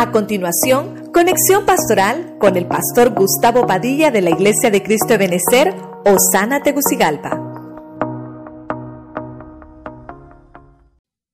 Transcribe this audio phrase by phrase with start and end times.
[0.00, 5.18] A continuación, conexión pastoral con el pastor Gustavo Padilla de la Iglesia de Cristo de
[5.18, 5.74] Benecer,
[6.06, 7.38] Osana Tegucigalpa.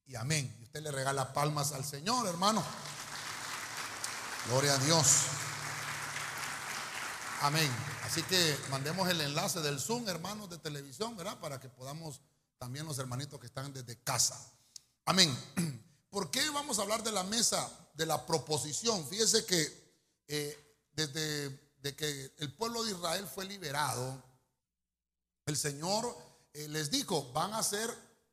[0.07, 0.53] Y amén.
[0.65, 2.61] Usted le regala palmas al Señor, hermano.
[4.49, 5.27] Gloria a Dios.
[7.43, 7.71] Amén.
[8.05, 11.39] Así que mandemos el enlace del Zoom, hermanos de televisión, ¿verdad?
[11.39, 12.21] Para que podamos
[12.59, 14.37] también los hermanitos que están desde casa.
[15.05, 15.33] Amén.
[16.11, 19.07] ¿Por qué vamos a hablar de la mesa de la proposición?
[19.09, 19.87] Fíjese que
[20.29, 24.21] eh, desde de que el pueblo de Israel fue liberado,
[25.45, 26.17] el Señor
[26.53, 27.89] eh, les dijo, van a hacer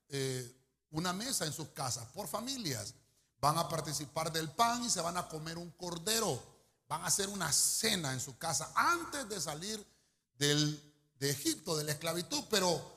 [0.09, 0.51] eh,
[0.89, 2.95] una mesa en sus casas por familias,
[3.39, 6.41] van a participar del pan y se van a comer un cordero,
[6.87, 9.85] van a hacer una cena en su casa antes de salir
[10.33, 10.81] del,
[11.19, 12.91] de Egipto, de la esclavitud, pero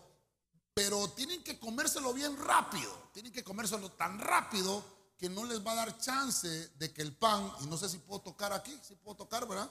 [0.73, 4.85] pero tienen que comérselo bien rápido, tienen que comérselo tan rápido
[5.17, 6.49] que no les va a dar chance
[6.79, 9.71] de que el pan, y no sé si puedo tocar aquí, si puedo tocar, ¿verdad?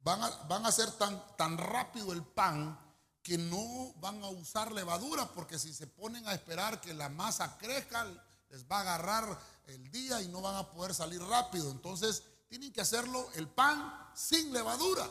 [0.00, 2.78] Van a, van a hacer tan, tan rápido el pan
[3.22, 7.56] que no van a usar levadura, porque si se ponen a esperar que la masa
[7.56, 8.04] crezca,
[8.50, 11.70] les va a agarrar el día y no van a poder salir rápido.
[11.70, 15.08] Entonces, tienen que hacerlo el pan sin levadura.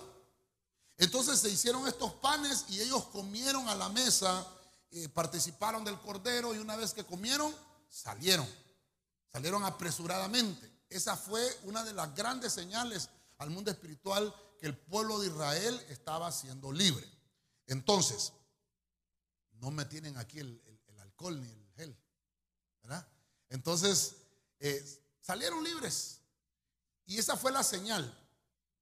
[0.97, 4.47] Entonces se hicieron estos panes y ellos comieron a la mesa
[5.13, 7.53] participaron del cordero y una vez que comieron,
[7.89, 8.47] salieron.
[9.33, 10.71] Salieron apresuradamente.
[10.89, 13.09] Esa fue una de las grandes señales
[13.39, 17.05] al mundo espiritual que el pueblo de Israel estaba siendo libre.
[17.65, 18.31] Entonces,
[19.53, 20.61] no me tienen aquí el,
[21.01, 21.97] alcohol ni el gel.
[23.49, 24.15] Entonces,
[24.59, 26.21] eh, salieron libres.
[27.05, 28.15] Y esa fue la señal.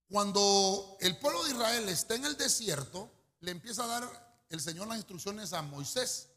[0.09, 4.88] Cuando el pueblo de Israel está en el desierto, le empieza a dar el Señor
[4.88, 6.30] las instrucciones a Moisés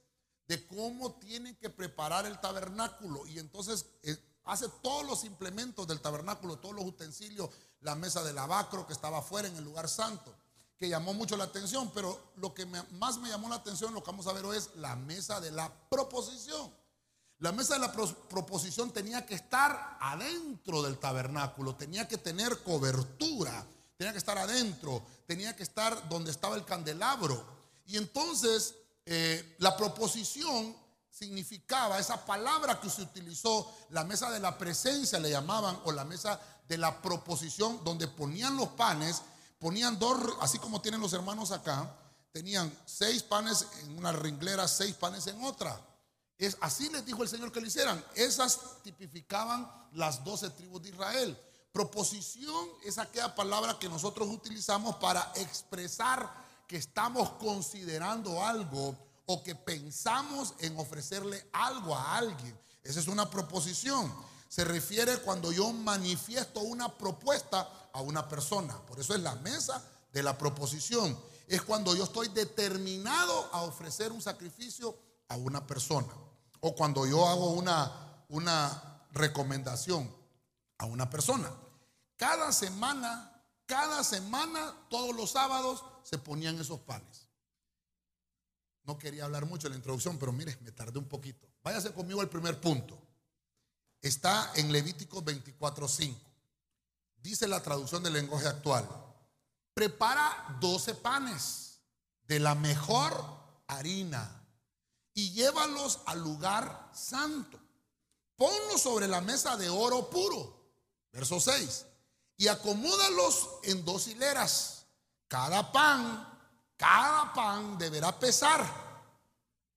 [0.47, 3.27] de cómo tiene que preparar el tabernáculo.
[3.27, 7.51] Y entonces eh, hace todos los implementos del tabernáculo, todos los utensilios,
[7.81, 10.35] la mesa del lavacro que estaba afuera en el lugar santo,
[10.79, 11.91] que llamó mucho la atención.
[11.95, 14.71] Pero lo que más me llamó la atención, lo que vamos a ver hoy, es
[14.77, 16.73] la mesa de la proposición.
[17.39, 23.67] La mesa de la proposición tenía que estar adentro del tabernáculo, tenía que tener cobertura,
[23.97, 27.45] tenía que estar adentro, tenía que estar donde estaba el candelabro.
[27.87, 28.75] Y entonces
[29.07, 30.77] eh, la proposición
[31.11, 36.05] significaba esa palabra que se utilizó, la mesa de la presencia le llamaban, o la
[36.05, 39.23] mesa de la proposición, donde ponían los panes,
[39.59, 41.89] ponían dos, así como tienen los hermanos acá,
[42.33, 45.81] tenían seis panes en una ringlera, seis panes en otra.
[46.37, 48.05] Es, así les dijo el Señor que lo hicieran.
[48.17, 51.39] Esas tipificaban las doce tribus de Israel.
[51.73, 59.55] Proposición es aquella palabra que nosotros utilizamos para expresar que estamos considerando algo o que
[59.55, 62.59] pensamos en ofrecerle algo a alguien.
[62.83, 64.13] Esa es una proposición.
[64.49, 68.77] Se refiere cuando yo manifiesto una propuesta a una persona.
[68.87, 69.83] Por eso es la mesa
[70.13, 71.19] de la proposición.
[71.49, 74.97] Es cuando yo estoy determinado a ofrecer un sacrificio
[75.29, 76.13] a una persona.
[76.61, 80.15] O cuando yo hago una, una recomendación
[80.79, 81.51] a una persona.
[82.17, 83.33] Cada semana,
[83.67, 87.27] cada semana, todos los sábados, se ponían esos panes.
[88.85, 91.49] No quería hablar mucho en la introducción, pero mire, me tardé un poquito.
[91.63, 92.99] Váyase conmigo al primer punto.
[94.01, 96.15] Está en Levítico 24:5.
[97.17, 98.87] Dice la traducción del lenguaje actual.
[99.73, 101.81] Prepara 12 panes
[102.25, 103.25] de la mejor
[103.67, 104.47] harina
[105.15, 107.59] y llévalos al lugar santo.
[108.37, 110.63] Ponlos sobre la mesa de oro puro.
[111.11, 111.87] Verso 6.
[112.37, 114.74] Y acomódalos en dos hileras
[115.29, 116.39] cada pan,
[116.77, 118.65] cada pan deberá pesar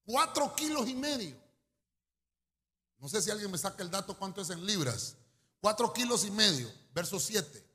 [0.06, 1.35] cuatro kilos y medio.
[3.00, 5.16] No sé si alguien me saca el dato cuánto es en libras.
[5.59, 7.66] Cuatro kilos y medio, verso 7.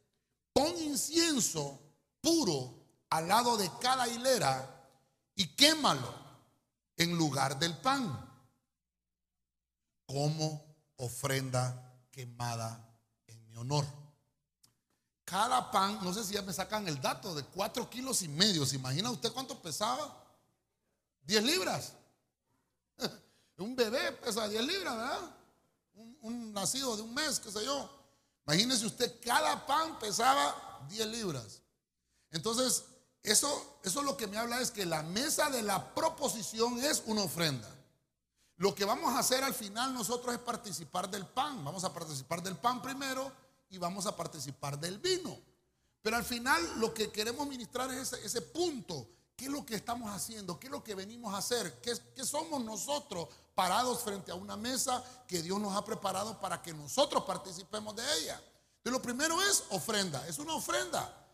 [0.53, 1.81] Pon incienso
[2.21, 2.75] puro
[3.11, 4.88] al lado de cada hilera
[5.34, 6.15] y quémalo
[6.97, 8.28] en lugar del pan
[10.06, 10.65] como
[10.97, 12.96] ofrenda quemada
[13.26, 13.85] en mi honor.
[15.32, 18.67] Cada pan, no sé si ya me sacan el dato, de cuatro kilos y medio.
[18.67, 20.14] ¿Se imagina usted cuánto pesaba?
[21.23, 21.94] 10 libras.
[23.56, 25.20] un bebé pesa 10 libras, ¿verdad?
[26.20, 27.88] Un, nacido de un mes, qué sé yo.
[28.46, 31.62] Imagínese usted, cada pan pesaba 10 libras.
[32.31, 32.84] Entonces,
[33.23, 37.23] eso, eso lo que me habla es que la mesa de la proposición es una
[37.23, 37.70] ofrenda.
[38.58, 41.64] Lo que vamos a hacer al final nosotros es participar del pan.
[41.64, 43.32] Vamos a participar del pan primero
[43.72, 45.36] y vamos a participar del vino.
[46.02, 49.08] Pero al final lo que queremos ministrar es ese, punto.
[49.34, 50.60] ¿Qué es lo que estamos haciendo?
[50.60, 51.80] ¿Qué es lo que venimos a hacer?
[51.80, 56.60] ¿Qué, ¿Qué, somos nosotros parados frente a una mesa que Dios nos ha preparado para
[56.60, 58.40] que nosotros participemos de ella?
[58.76, 61.26] Entonces, lo primero es ofrenda, es una ofrenda.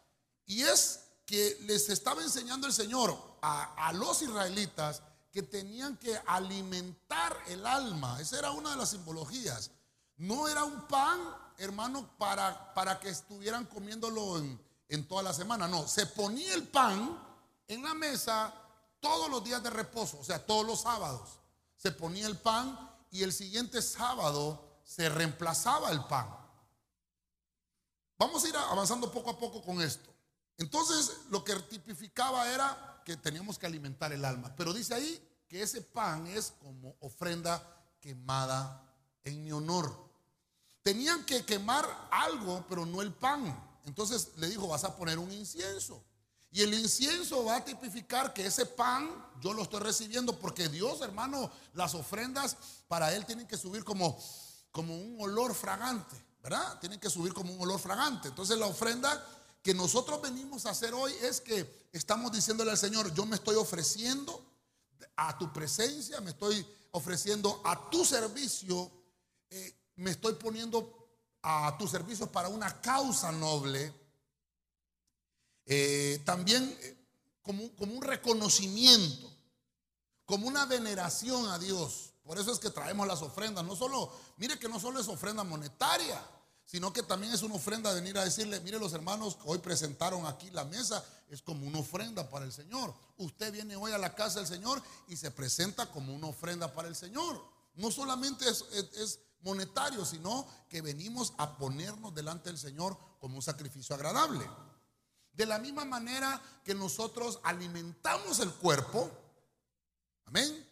[0.46, 5.02] Y es que les estaba enseñando el Señor a, a los israelitas
[5.32, 8.20] que tenían que alimentar el alma.
[8.20, 9.72] Esa era una de las simbologías.
[10.16, 11.18] No era un pan,
[11.58, 15.68] hermano, para, para que estuvieran comiéndolo en, en toda la semana.
[15.68, 17.18] No, se ponía el pan
[17.66, 18.54] en la mesa
[19.00, 21.40] todos los días de reposo, o sea, todos los sábados.
[21.76, 26.34] Se ponía el pan y el siguiente sábado se reemplazaba el pan.
[28.18, 30.10] Vamos a ir avanzando poco a poco con esto.
[30.56, 34.54] Entonces, lo que tipificaba era que teníamos que alimentar el alma.
[34.56, 37.62] Pero dice ahí que ese pan es como ofrenda
[38.00, 38.84] quemada
[39.22, 40.07] en mi honor.
[40.88, 43.54] Tenían que quemar algo, pero no el pan.
[43.84, 46.02] Entonces le dijo, vas a poner un incienso.
[46.50, 49.06] Y el incienso va a tipificar que ese pan
[49.38, 52.56] yo lo estoy recibiendo porque Dios, hermano, las ofrendas
[52.88, 54.18] para Él tienen que subir como,
[54.72, 56.80] como un olor fragante, ¿verdad?
[56.80, 58.28] Tienen que subir como un olor fragante.
[58.28, 59.22] Entonces la ofrenda
[59.62, 63.56] que nosotros venimos a hacer hoy es que estamos diciéndole al Señor, yo me estoy
[63.56, 64.42] ofreciendo
[65.16, 68.90] a tu presencia, me estoy ofreciendo a tu servicio,
[69.50, 71.08] eh, me estoy poniendo
[71.42, 73.92] a tus servicios para una causa noble,
[75.66, 76.96] eh, también eh,
[77.42, 79.30] como, un reconocimiento,
[80.24, 82.12] como una veneración a Dios.
[82.22, 83.64] Por eso es que traemos las ofrendas.
[83.64, 86.22] No solo, mire que no solo es ofrenda monetaria,
[86.64, 90.26] sino que también es una ofrenda de venir a decirle, mire los hermanos hoy presentaron
[90.26, 92.94] aquí la mesa, es como una ofrenda para el Señor.
[93.16, 96.88] Usted viene hoy a la casa del Señor y se presenta como una ofrenda para
[96.88, 97.42] el Señor.
[97.74, 103.94] No solamente es monetario, sino que venimos a ponernos delante del Señor como un sacrificio
[103.94, 104.48] agradable.
[105.32, 109.10] De la misma manera que nosotros alimentamos el cuerpo,
[110.26, 110.66] amén.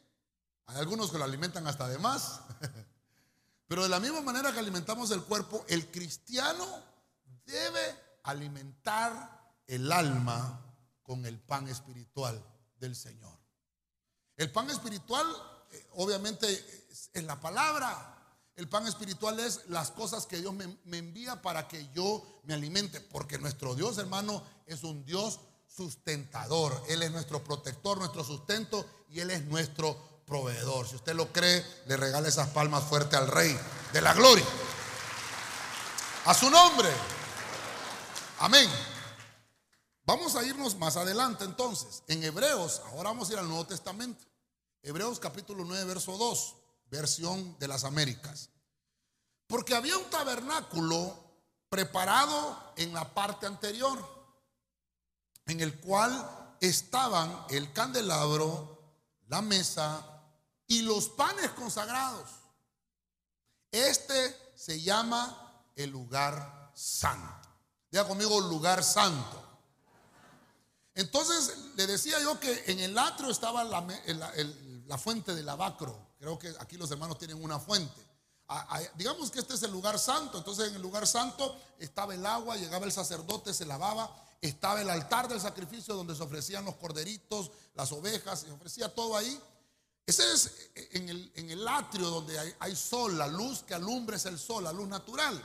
[0.66, 2.40] Hay algunos que lo alimentan hasta de más,
[3.68, 6.66] pero de la misma manera que alimentamos el cuerpo, el cristiano
[7.44, 10.60] debe alimentar el alma
[11.04, 12.44] con el pan espiritual
[12.80, 13.38] del Señor.
[14.36, 15.26] El pan espiritual,
[15.70, 16.48] eh, obviamente,
[17.12, 18.15] es la palabra,
[18.56, 23.00] el pan espiritual es las cosas que Dios me, envía para que yo me alimente.
[23.00, 26.82] Porque nuestro Dios, hermano, es un Dios sustentador.
[26.88, 30.88] Él es nuestro protector, nuestro sustento y Él es nuestro proveedor.
[30.88, 33.56] Si usted lo cree, le regala esas palmas fuertes al Rey
[33.92, 34.46] de la Gloria.
[36.24, 36.88] A su nombre.
[38.38, 38.70] Amén.
[40.06, 42.02] Vamos a irnos más adelante entonces.
[42.08, 44.24] En Hebreos, ahora vamos a ir al Nuevo Testamento.
[44.82, 48.50] Hebreos capítulo 9, verso 2 versión de las Américas.
[49.46, 51.14] Porque había un tabernáculo
[51.68, 53.98] preparado en la parte anterior,
[55.46, 58.76] en el cual estaban el candelabro,
[59.28, 60.24] la mesa
[60.66, 62.30] y los panes consagrados.
[63.70, 67.48] Este se llama el lugar santo.
[67.90, 69.42] Diga conmigo, lugar santo.
[70.94, 73.86] Entonces le decía yo que en el atrio estaba la,
[74.86, 75.46] la fuente del.
[76.18, 78.00] Creo que aquí los hermanos tienen una fuente.
[78.94, 80.38] digamos que este es el lugar santo.
[80.38, 84.10] Entonces en el lugar santo estaba el agua, llegaba el sacerdote, se lavaba.
[84.40, 89.16] Estaba el altar del sacrificio donde se ofrecían los corderitos, las ovejas, se ofrecía todo
[89.16, 89.40] ahí.
[90.06, 94.16] Ese es en el, en el atrio donde hay, hay sol, la luz que alumbra
[94.16, 95.42] es el sol, la luz natural.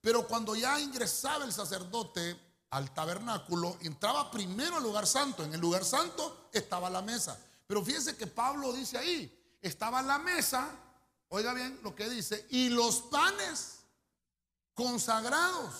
[0.00, 2.38] Pero cuando ya ingresaba el sacerdote
[2.70, 5.44] al tabernáculo, entraba primero al lugar santo.
[5.44, 7.38] En el lugar santo estaba la mesa.
[7.66, 10.68] Pero fíjense que Pablo dice ahí, estaba la mesa,
[11.28, 13.80] oiga bien lo que dice, y los panes
[14.74, 15.74] consagrados.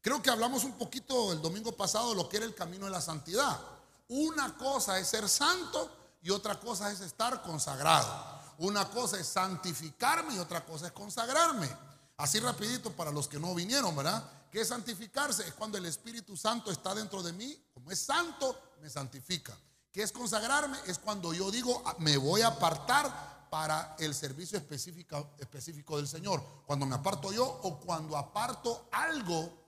[0.00, 2.90] Creo que hablamos un poquito el domingo pasado de lo que era el camino de
[2.90, 3.60] la santidad.
[4.08, 8.40] Una cosa es ser santo y otra cosa es estar consagrado.
[8.58, 11.68] Una cosa es santificarme y otra cosa es consagrarme.
[12.16, 14.22] Así rapidito para los que no vinieron, ¿verdad?
[14.50, 15.46] ¿Qué es santificarse?
[15.46, 19.56] Es cuando el Espíritu Santo está dentro de mí, como es santo, me santifica.
[19.92, 20.78] ¿Qué es consagrarme?
[20.86, 26.08] Es cuando yo digo, ah, me voy a apartar para el servicio específico, específico del
[26.08, 26.42] Señor.
[26.66, 29.62] Cuando me aparto yo o cuando aparto algo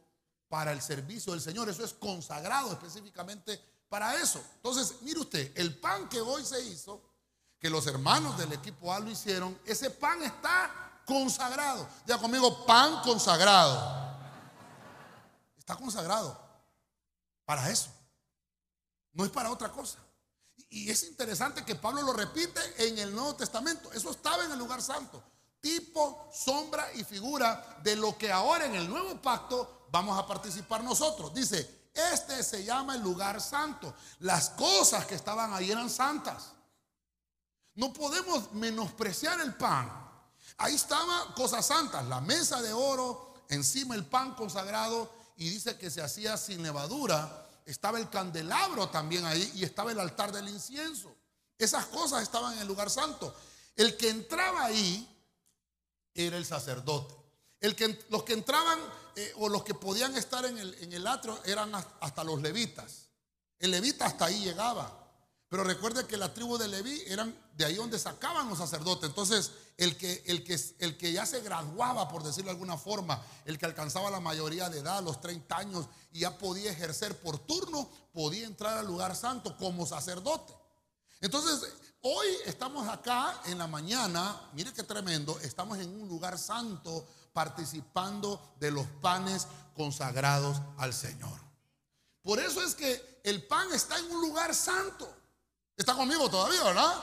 [0.48, 1.68] para el servicio del Señor.
[1.68, 4.42] Eso es consagrado específicamente para eso.
[4.56, 7.02] Entonces, mire usted, el pan que hoy se hizo,
[7.58, 11.86] que los hermanos del equipo A lo hicieron, ese pan está consagrado.
[12.06, 14.16] Ya conmigo, pan consagrado.
[15.58, 16.40] Está consagrado
[17.44, 17.90] para eso.
[19.12, 20.03] No es para otra cosa.
[20.74, 23.92] Y es interesante que Pablo lo repite en el Nuevo Testamento.
[23.92, 25.22] Eso estaba en el lugar santo.
[25.60, 30.82] Tipo, sombra y figura de lo que ahora en el nuevo pacto vamos a participar
[30.82, 31.32] nosotros.
[31.32, 33.94] Dice, este se llama el lugar santo.
[34.18, 36.50] Las cosas que estaban ahí eran santas.
[37.76, 39.88] No podemos menospreciar el pan.
[40.56, 45.88] Ahí estaban cosas santas, la mesa de oro, encima el pan consagrado y dice que
[45.88, 47.43] se hacía sin levadura.
[47.64, 51.14] Estaba el candelabro también ahí y estaba el altar del incienso.
[51.56, 53.34] Esas cosas estaban en el lugar santo.
[53.76, 55.08] El que entraba ahí
[56.12, 57.14] era el sacerdote.
[58.10, 58.78] Los que entraban
[59.16, 63.08] eh, o los que podían estar en el, en el atrio eran hasta los levitas.
[63.58, 65.00] El levita hasta ahí llegaba.
[65.48, 69.08] Pero recuerde que la tribu de Leví eran de ahí donde sacaban los sacerdotes.
[69.08, 73.20] Entonces, el que, el, que, el que ya se graduaba, por decirlo de alguna forma,
[73.44, 77.38] el que alcanzaba la mayoría de edad, los 30 años, y ya podía ejercer por
[77.38, 80.54] turno, podía entrar al lugar santo como sacerdote.
[81.20, 87.06] Entonces, hoy estamos acá en la mañana, mire qué tremendo, estamos en un lugar santo
[87.32, 91.40] participando de los panes consagrados al Señor.
[92.22, 95.12] Por eso es que el pan está en un lugar santo.
[95.76, 96.94] ¿Está conmigo todavía, verdad?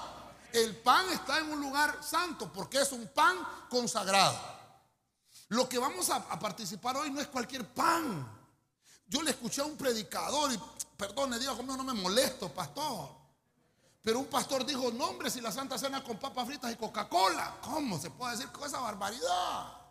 [0.53, 3.38] El pan está en un lugar santo porque es un pan
[3.70, 4.38] consagrado.
[5.50, 8.25] Lo que vamos a, participar hoy no es cualquier pan.
[9.05, 10.60] Yo le escuché a un predicador y,
[10.96, 13.10] perdone, diga conmigo, no me molesto, pastor.
[14.01, 17.58] Pero un pastor dijo, no hombre, si la Santa Cena con papas fritas y Coca-Cola,
[17.62, 19.81] ¿cómo se puede decir esa barbaridad?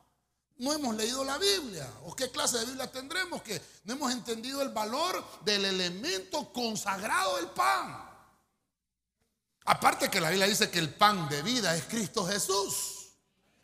[0.57, 1.89] No hemos leído la Biblia.
[2.05, 3.41] ¿O qué clase de Biblia tendremos?
[3.43, 8.10] Que no hemos entendido el valor del elemento consagrado del pan.
[9.71, 13.13] Aparte que la Biblia dice que el pan de vida es Cristo Jesús.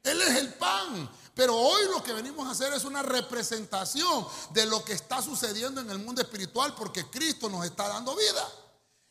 [0.05, 1.11] Él es el pan.
[1.35, 5.81] Pero hoy lo que venimos a hacer es una representación de lo que está sucediendo
[5.81, 8.49] en el mundo espiritual porque Cristo nos está dando vida.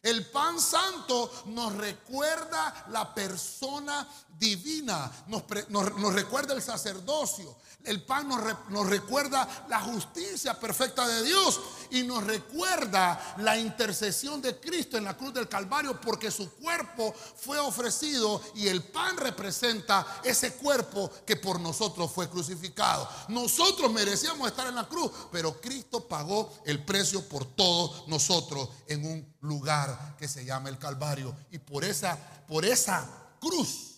[0.06, 4.08] El pan santo nos recuerda la persona
[4.38, 11.60] divina, nos, nos recuerda el sacerdocio, el pan nos, recuerda la justicia perfecta de Dios
[11.92, 17.14] y nos recuerda la intercesión de Cristo en la cruz del Calvario porque su cuerpo
[17.36, 23.08] fue ofrecido y el pan representa ese cuerpo que por nosotros fue crucificado.
[23.30, 29.06] Nosotros merecíamos estar en la cruz, pero Cristo pagó el precio por todos nosotros en
[29.06, 33.08] un lugar que se llama el Calvario y por esa por esa
[33.40, 33.96] cruz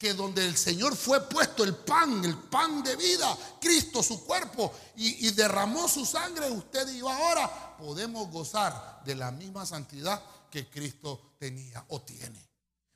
[0.00, 4.72] que donde el Señor fue puesto el pan, el pan de vida, Cristo su cuerpo,
[4.96, 10.70] y, derramó su sangre, usted y yo ahora podemos gozar de la misma santidad que
[10.70, 12.49] Cristo tenía o tiene.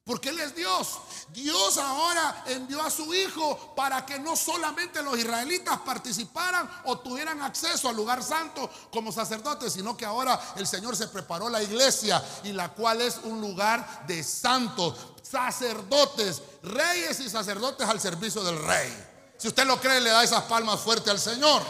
[0.05, 0.99] Porque Él es Dios.
[1.29, 7.41] Dios ahora envió a su Hijo para que no solamente los israelitas participaran o tuvieran
[7.41, 12.23] acceso al lugar santo como sacerdotes, sino que ahora el Señor se preparó la iglesia
[12.43, 18.63] y la cual es un lugar de santos sacerdotes, reyes y sacerdotes al servicio del
[18.63, 19.07] rey.
[19.39, 21.63] Si usted lo cree, le da esas palmas fuertes al Señor.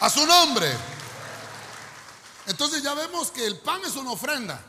[0.00, 0.76] A su nombre.
[2.46, 4.60] Entonces ya vemos que el pan es una ofrenda.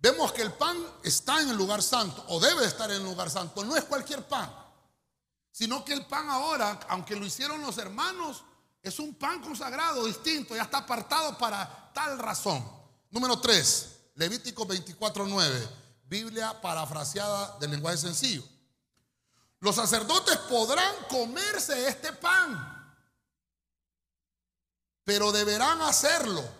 [0.00, 3.30] Vemos que el pan está en el lugar santo o debe estar en el lugar
[3.30, 3.64] santo.
[3.64, 4.52] No es cualquier pan,
[5.50, 8.44] sino que el pan ahora, aunque lo hicieron los hermanos,
[8.80, 12.64] es un pan consagrado, distinto, ya está apartado para tal razón.
[13.10, 15.68] Número 3, Levítico 24, 9.
[16.04, 18.44] Biblia parafraseada del lenguaje sencillo.
[19.60, 22.96] Los sacerdotes podrán comerse este pan,
[25.02, 26.57] pero deberán hacerlo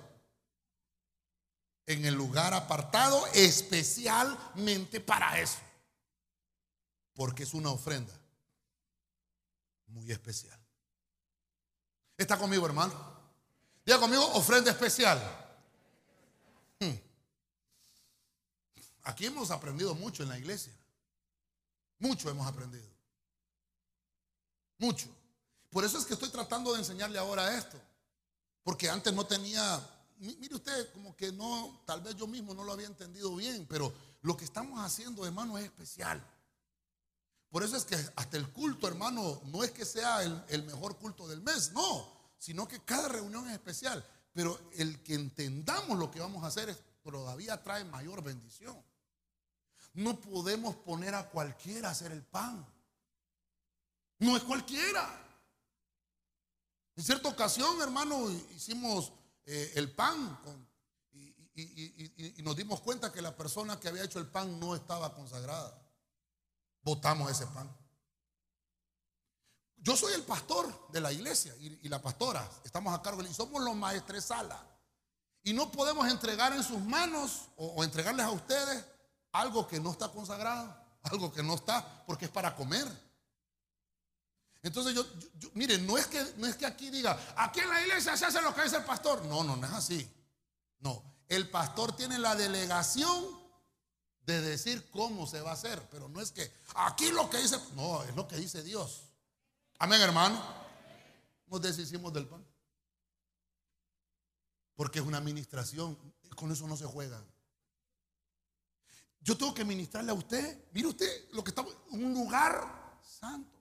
[1.88, 5.58] en el lugar apartado especialmente para eso,
[7.14, 8.12] porque es una ofrenda
[9.86, 10.60] muy especial.
[12.18, 12.92] ¿Está conmigo, hermano?
[13.86, 15.18] Diga conmigo, ofrenda especial.
[16.78, 16.94] Hmm.
[19.04, 20.74] Aquí hemos aprendido mucho en la iglesia.
[21.98, 22.86] Mucho hemos aprendido.
[24.76, 25.08] Mucho.
[25.70, 27.80] Por eso es que estoy tratando de enseñarle ahora esto.
[28.62, 29.80] Porque antes no tenía,
[30.18, 33.92] mire usted, como que no, tal vez yo mismo no lo había entendido bien, pero
[34.22, 36.24] lo que estamos haciendo, hermano, es especial.
[37.50, 40.98] Por eso es que hasta el culto, hermano, no es que sea el, el mejor
[40.98, 44.04] culto del mes, no, sino que cada reunión es especial.
[44.32, 46.78] Pero el que entendamos lo que vamos a hacer es,
[47.10, 48.82] todavía trae mayor bendición.
[49.94, 52.66] No podemos poner a cualquiera a hacer el pan.
[54.18, 55.24] No es cualquiera.
[56.96, 59.12] En cierta ocasión, hermano, hicimos
[59.50, 60.38] eh, el pan
[61.54, 65.76] y, nos dimos cuenta que la persona que había hecho el pan no estaba consagrada.
[66.82, 67.74] Votamos ese pan.
[69.78, 72.48] Yo soy el pastor de la iglesia y, la pastora.
[72.62, 74.62] Estamos a cargo y somos los maestres sala.
[75.42, 78.84] Y no podemos entregar en sus manos o entregarles a ustedes
[79.32, 82.86] algo que no está consagrado, algo que no está, porque es para comer.
[84.68, 85.06] Entonces yo,
[85.54, 88.42] miren, no es, que, no es que aquí diga, aquí en la iglesia se hace
[88.42, 89.24] lo que dice el pastor.
[89.24, 90.08] No, no, no es así.
[90.80, 93.26] No, el pastor tiene la delegación
[94.26, 97.58] de decir cómo se va a hacer, pero no es que aquí lo que dice,
[97.74, 99.04] no, es lo que dice Dios.
[99.78, 100.38] Amén, hermano.
[101.46, 102.46] Nos deshicimos del pan.
[104.76, 105.98] Porque es una administración.
[106.36, 107.24] Con eso no se juega.
[109.20, 110.62] Yo tengo que ministrarle a usted.
[110.72, 111.74] Mire usted lo que estamos.
[111.90, 113.57] Un lugar santo.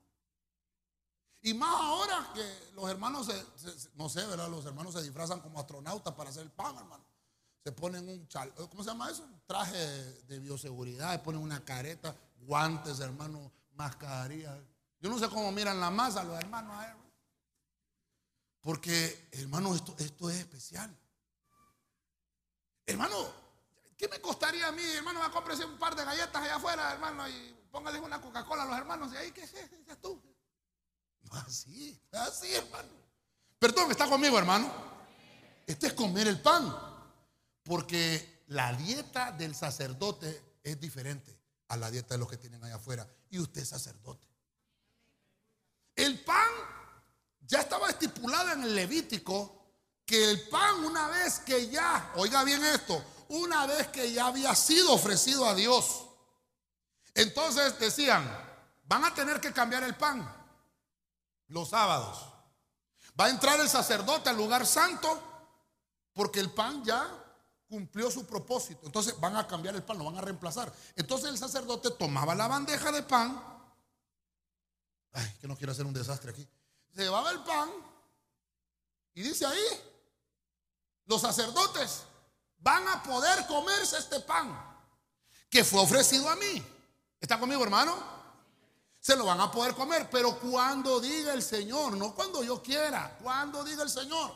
[1.47, 3.29] Y más ahora que los hermanos,
[3.95, 4.49] no sé, ¿verdad?
[4.49, 7.05] Los hermanos se disfrazan como astronautas para hacer el pan, hermano.
[7.63, 9.25] Se ponen un chal, ¿cómo se llama eso?
[9.45, 14.59] Traje de bioseguridad, se ponen una careta, guantes, hermano, mascarilla.
[14.99, 16.97] Yo no sé cómo miran la masa los hermanos a
[18.59, 20.93] Porque, hermano, esto, esto es especial.
[22.85, 23.15] Hermano,
[23.97, 24.83] ¿qué me costaría a mí?
[24.83, 28.65] Hermano, me comprarse un par de galletas allá afuera, hermano, y póngale una Coca-Cola a
[28.65, 29.13] los hermanos.
[29.13, 30.21] Y ahí, ¿qué es tú?
[31.47, 32.89] así, así, hermano.
[33.59, 34.71] Perdón, está conmigo, hermano.
[35.65, 36.75] Este es comer el pan.
[37.63, 42.75] Porque la dieta del sacerdote es diferente a la dieta de los que tienen allá
[42.75, 43.07] afuera.
[43.29, 44.27] Y usted es sacerdote.
[45.95, 46.47] El pan
[47.41, 49.53] ya estaba estipulado en el Levítico
[50.05, 54.55] que el pan una vez que ya, oiga bien esto, una vez que ya había
[54.55, 56.07] sido ofrecido a Dios,
[57.13, 58.25] entonces decían,
[58.85, 60.36] van a tener que cambiar el pan
[61.47, 62.33] los sábados.
[63.19, 65.21] Va a entrar el sacerdote al lugar santo
[66.13, 67.07] porque el pan ya
[67.67, 68.85] cumplió su propósito.
[68.85, 70.71] Entonces van a cambiar el pan, lo van a reemplazar.
[70.95, 73.43] Entonces el sacerdote tomaba la bandeja de pan.
[75.13, 76.47] Ay, que no quiero hacer un desastre aquí.
[76.93, 77.69] Se llevaba el pan
[79.13, 79.65] y dice ahí,
[81.05, 82.03] los sacerdotes
[82.59, 84.67] van a poder comerse este pan
[85.49, 86.63] que fue ofrecido a mí.
[87.19, 88.16] ¿Está conmigo, hermano?
[89.07, 93.17] Se lo van a poder comer, pero cuando diga el Señor, no cuando yo quiera,
[93.23, 94.35] cuando diga el Señor,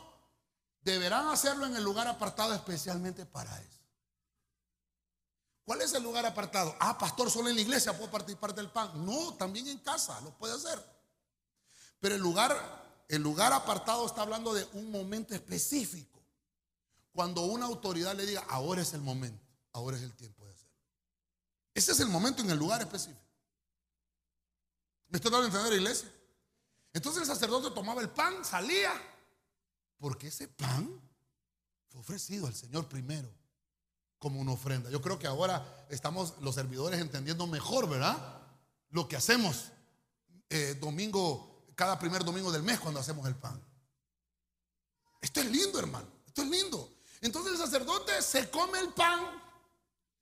[0.80, 3.80] deberán hacerlo en el lugar apartado especialmente para eso.
[5.66, 6.74] ¿Cuál es el lugar apartado?
[6.80, 9.04] Ah, pastor, solo en la iglesia puedo participar del pan.
[9.04, 10.82] No, también en casa lo puede hacer.
[12.00, 16.18] Pero el lugar, el lugar apartado está hablando de un momento específico.
[17.12, 20.78] Cuando una autoridad le diga, ahora es el momento, ahora es el tiempo de hacerlo.
[21.74, 23.21] Ese es el momento en el lugar específico.
[25.12, 26.10] ¿Me estoy dando a entender, iglesia?
[26.94, 28.90] Entonces el sacerdote tomaba el pan, salía,
[29.98, 30.90] porque ese pan
[31.86, 33.28] fue ofrecido al Señor primero
[34.18, 34.88] como una ofrenda.
[34.88, 38.40] Yo creo que ahora estamos los servidores entendiendo mejor, ¿verdad?
[38.88, 39.66] Lo que hacemos
[40.48, 43.62] eh, domingo, cada primer domingo del mes cuando hacemos el pan.
[45.20, 46.08] Esto es lindo, hermano.
[46.26, 46.90] Esto es lindo.
[47.20, 49.42] Entonces el sacerdote se come el pan.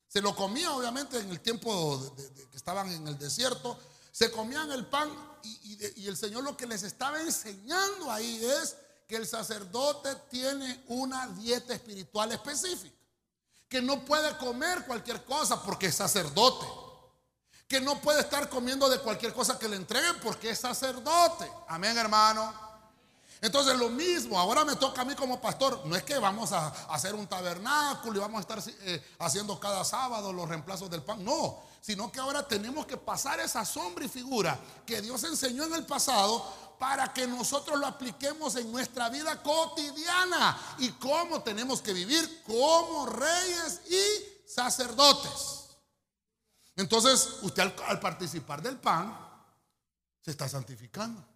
[0.08, 2.12] Se lo comía, obviamente, en el tiempo
[2.50, 3.78] que estaban en el desierto
[4.12, 5.10] se comían el pan
[5.42, 8.76] y, el Señor lo que les estaba enseñando ahí es
[9.08, 12.94] que el sacerdote tiene una dieta espiritual específica,
[13.68, 16.66] que no puede comer cualquier cosa porque es sacerdote,
[17.66, 21.50] que no puede estar comiendo de cualquier cosa que le entreguen porque es sacerdote.
[21.68, 22.69] Amén, hermano.
[23.42, 26.68] Entonces lo mismo, ahora me toca a mí como pastor, no es que vamos a
[26.92, 31.24] hacer un tabernáculo y vamos a estar eh, haciendo cada sábado los reemplazos del pan,
[31.24, 35.74] no, sino que ahora tenemos que pasar esa sombra y figura que Dios enseñó en
[35.74, 36.44] el pasado
[36.78, 43.06] para que nosotros lo apliquemos en nuestra vida cotidiana y cómo tenemos que vivir como
[43.06, 45.66] reyes y sacerdotes.
[46.76, 49.16] Entonces, usted al, al participar del pan,
[50.20, 51.29] se está santificando.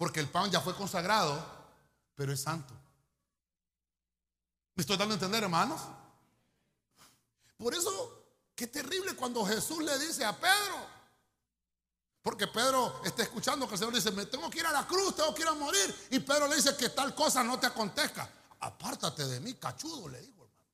[0.00, 1.46] Porque el pan ya fue consagrado,
[2.14, 2.72] pero es santo.
[4.74, 5.78] ¿Me estoy dando a entender, hermanos?
[7.58, 10.86] Por eso, qué terrible cuando Jesús le dice a Pedro,
[12.22, 15.14] porque Pedro está escuchando que el Señor dice, me tengo que ir a la cruz,
[15.16, 16.08] tengo que ir a morir.
[16.12, 18.26] Y Pedro le dice que tal cosa no te acontezca.
[18.60, 20.70] Apártate de mí, cachudo, le dijo, hermano.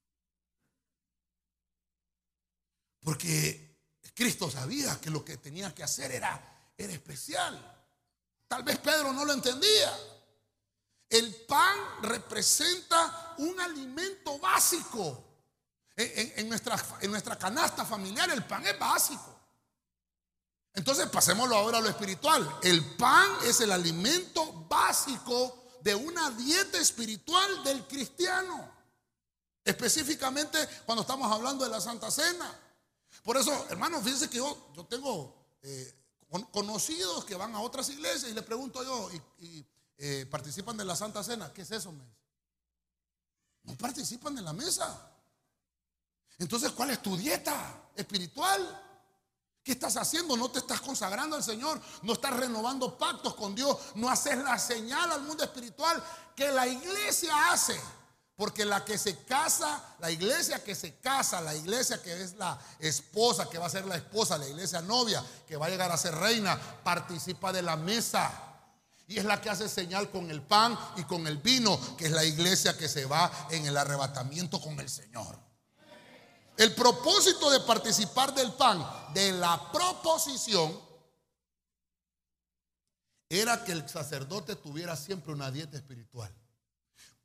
[3.00, 3.76] Porque
[4.14, 7.75] Cristo sabía que lo que tenía que hacer era, era especial.
[8.48, 9.98] Tal vez Pedro no lo entendía.
[11.08, 15.24] El pan representa un alimento básico.
[15.96, 19.34] En, nuestra, en nuestra canasta familiar el pan es básico.
[20.74, 22.58] Entonces pasémoslo ahora a lo espiritual.
[22.62, 28.76] El pan es el alimento básico de una dieta espiritual del cristiano.
[29.64, 32.60] Específicamente cuando estamos hablando de la Santa Cena.
[33.22, 35.94] Por eso, hermanos, fíjense que yo, yo tengo eh,
[36.52, 39.64] conocidos que van a otras iglesias y le pregunto yo, ¿y,
[39.98, 41.52] eh, participan de la Santa Cena?
[41.52, 41.92] ¿Qué es eso?
[43.62, 45.10] No participan de la mesa.
[46.38, 48.82] Entonces, ¿cuál es tu dieta espiritual?
[49.62, 50.36] ¿Qué estás haciendo?
[50.36, 54.58] No te estás consagrando al Señor, no estás renovando pactos con Dios, no haces la
[54.58, 56.02] señal al mundo espiritual
[56.36, 57.80] que la iglesia hace.
[58.36, 62.58] Porque la que se casa, la iglesia que se casa, la iglesia que es la
[62.78, 65.96] esposa, que va a ser la esposa, la iglesia novia, que va a llegar a
[65.96, 68.30] ser reina, participa de la mesa.
[69.08, 72.12] Y es la que hace señal con el pan y con el vino, que es
[72.12, 75.38] la iglesia que se va en el arrebatamiento con el Señor.
[76.58, 80.78] El propósito de participar del pan, de la proposición,
[83.28, 86.32] era que el sacerdote tuviera siempre una dieta espiritual.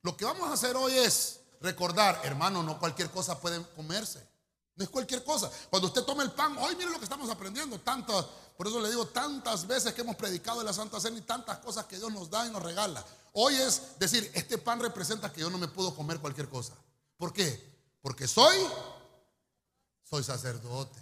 [0.04, 4.28] Lo que vamos a hacer hoy es recordar, hermano, no cualquier cosa puede comerse.
[4.76, 5.52] No es cualquier cosa.
[5.70, 7.80] Cuando usted toma el pan, hoy mire lo que estamos aprendiendo.
[7.80, 8.26] Tantas,
[8.58, 11.60] por eso le digo, tantas veces que hemos predicado de la Santa Cena y tantas
[11.60, 13.06] cosas que Dios nos da y nos regala.
[13.34, 16.74] Hoy es decir, este pan representa que yo no me puedo comer cualquier cosa.
[17.18, 17.72] ¿Por qué?
[18.02, 18.58] Porque soy,
[20.04, 21.00] soy sacerdote.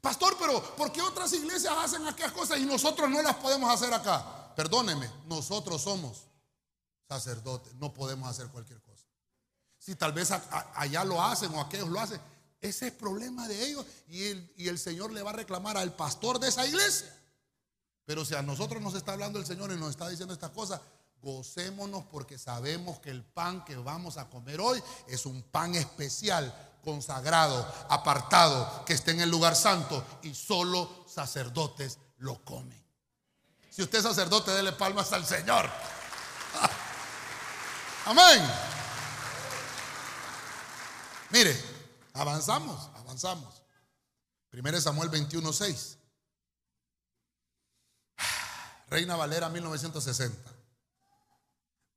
[0.00, 3.92] Pastor, pero ¿por qué otras iglesias hacen aquellas cosas y nosotros no las podemos hacer
[3.92, 4.52] acá?
[4.56, 6.29] Perdóneme, nosotros somos
[7.10, 9.04] sacerdotes, no podemos hacer cualquier cosa.
[9.78, 12.20] Si tal vez allá lo hacen o aquellos lo hacen,
[12.60, 15.92] ese es problema de ellos y el, y el Señor le va a reclamar al
[15.96, 17.12] pastor de esa iglesia.
[18.04, 20.80] Pero si a nosotros nos está hablando el Señor y nos está diciendo estas cosas,
[21.20, 26.54] gocémonos porque sabemos que el pan que vamos a comer hoy es un pan especial,
[26.84, 32.80] consagrado, apartado, que esté en el lugar santo y solo sacerdotes lo comen.
[33.68, 35.68] Si usted es sacerdote, dele palmas al Señor.
[38.06, 38.42] Amén.
[41.30, 41.64] Mire,
[42.14, 43.62] avanzamos, avanzamos.
[44.50, 45.96] Primero Samuel 21:6.
[48.88, 50.50] Reina Valera 1960.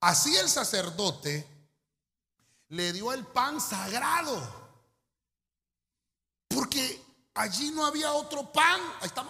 [0.02, 1.48] Así el sacerdote
[2.70, 4.64] le dio el pan sagrado.
[6.50, 8.80] Porque allí no había otro pan.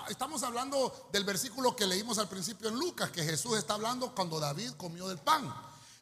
[0.09, 4.39] Estamos, hablando del versículo que leímos al principio en Lucas, que Jesús está hablando cuando
[4.39, 5.53] David comió del pan.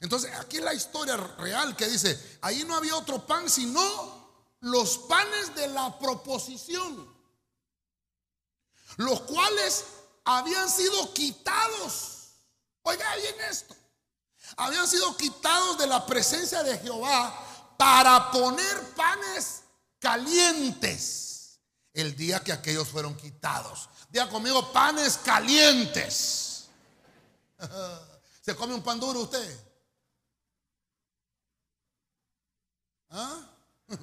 [0.02, 4.20] Entonces, aquí es la historia real que dice, ahí no había otro pan sino
[4.62, 7.08] los panes de la proposición,
[8.98, 9.86] los cuales
[10.26, 12.32] habían sido quitados.
[12.82, 13.76] Oiga bien esto.
[14.58, 19.62] Habían sido quitados de la presencia de Jehová para poner panes
[20.00, 21.60] calientes
[21.94, 23.88] el día que aquellos fueron quitados.
[24.10, 26.66] Diga conmigo, panes calientes.
[28.42, 29.71] ¿Se come un pan duro usted?
[33.12, 33.46] ¿Ah?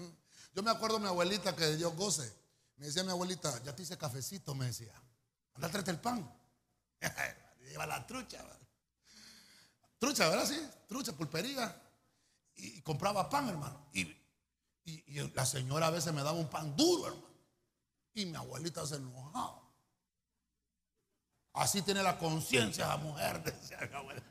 [0.55, 2.33] Yo me acuerdo de mi abuelita que Dios goce.
[2.77, 4.93] Me decía mi abuelita, ya te hice cafecito, me decía.
[5.55, 6.31] Anda, tráete el pan.
[7.69, 8.45] Lleva la trucha.
[9.99, 10.47] Trucha, ¿verdad?
[10.47, 11.83] Sí, trucha, pulpería.
[12.55, 13.89] Y, compraba pan, hermano.
[13.93, 14.17] Y,
[14.85, 17.29] y, la señora a veces me daba un pan duro, hermano.
[18.15, 19.63] Y mi abuelita se enojaba.
[21.53, 24.23] Así tiene la conciencia la mujer, decía mi abuela.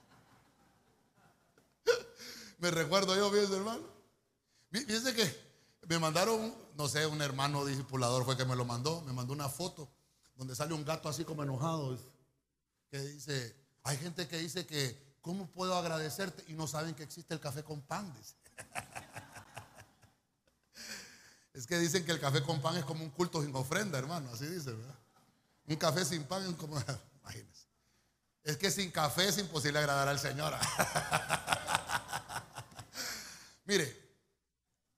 [2.59, 3.96] Me recuerdo yo, bien, hermano.
[4.71, 5.47] Fíjense que
[5.87, 9.49] me mandaron, no sé, un hermano discipulador fue que me lo mandó, me mandó una
[9.49, 9.89] foto
[10.35, 11.97] donde sale un gato así como enojado,
[12.91, 16.43] que dice, hay gente que dice que, ¿cómo puedo agradecerte?
[16.47, 18.13] Y no saben que existe el café con pan,
[21.53, 24.29] Es que dicen que el café con pan es como un culto sin ofrenda, hermano,
[24.31, 24.93] así dice, ¿verdad?
[25.65, 26.79] Un café sin pan es como,
[27.23, 27.65] imagínense.
[28.43, 30.53] Es que sin café es imposible agradar al Señor.
[33.65, 34.06] Mire,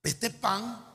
[0.09, 0.85] este pan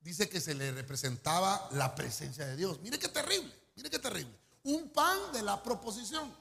[0.00, 2.78] dice que se le representaba la presencia de Dios.
[2.80, 4.38] Mire qué terrible, mire qué terrible.
[4.64, 6.32] Un pan de la proposición.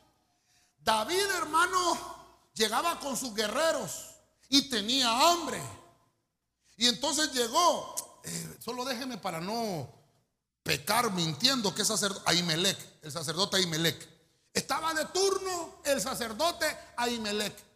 [0.83, 4.15] David, hermano, llegaba con sus guerreros
[4.49, 5.61] y tenía hambre.
[6.75, 9.89] Y entonces llegó, eh, solo déjeme para no
[10.61, 14.09] pecar mintiendo, que sacerdote, Ahimelech, el sacerdote Ahimelech.
[14.53, 16.65] Estaba de turno el sacerdote
[16.97, 17.72] Ahimelech.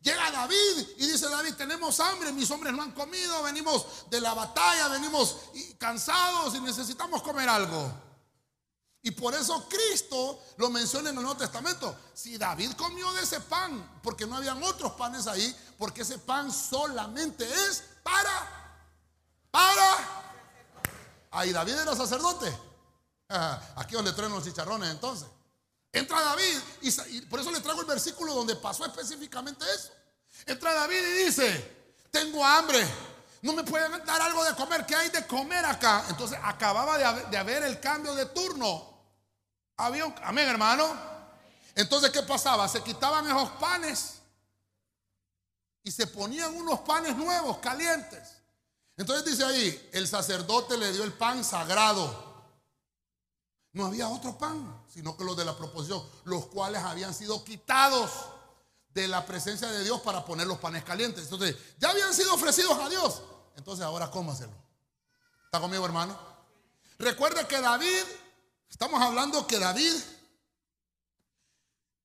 [0.00, 4.32] Llega David y dice David, tenemos hambre, mis hombres no han comido, venimos de la
[4.32, 5.36] batalla, venimos
[5.76, 7.92] cansados y necesitamos comer algo.
[9.02, 11.96] Y por eso Cristo lo menciona en el Nuevo Testamento.
[12.14, 16.52] Si David comió de ese pan, porque no habían otros panes ahí, porque ese pan
[16.52, 18.84] solamente es para,
[19.50, 20.28] para.
[21.30, 22.56] Ahí David era sacerdote.
[23.76, 25.28] Aquí le traen los chicharrones entonces.
[25.92, 29.90] Entra David y, por eso le traigo el versículo donde pasó específicamente eso.
[30.46, 31.78] Entra David y dice,
[32.10, 32.86] tengo hambre,
[33.42, 36.04] no me pueden dar algo de comer, ¿qué hay de comer acá?
[36.08, 38.96] Entonces acababa de haber, el cambio de turno.
[39.76, 41.08] Había amén hermano.
[41.74, 42.66] Entonces, ¿qué pasaba?
[42.68, 44.14] Se quitaban esos panes
[45.84, 48.38] y se ponían unos panes nuevos, calientes.
[48.96, 52.27] Entonces dice ahí, el sacerdote le dio el pan sagrado.
[53.72, 58.10] No había otro pan, sino que los de la proposición, los cuales habían sido quitados
[58.94, 61.24] de la presencia de Dios para poner los panes calientes.
[61.24, 63.22] Entonces, ya habían sido ofrecidos a Dios.
[63.56, 64.52] Entonces, ahora cómaselo.
[65.44, 66.18] ¿Está conmigo, hermano?
[66.98, 68.04] Recuerda que David,
[68.68, 69.94] estamos hablando que David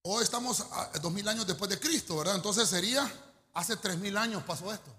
[0.06, 0.66] Hoy estamos
[1.02, 2.36] dos mil años después de Cristo, ¿verdad?
[2.36, 3.10] Entonces sería,
[3.54, 4.94] hace tres mil años pasó esto.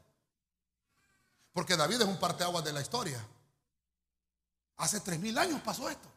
[1.53, 3.23] Porque David es un parteaguas de la historia.
[4.79, 6.09] Hace tres mil años pasó esto.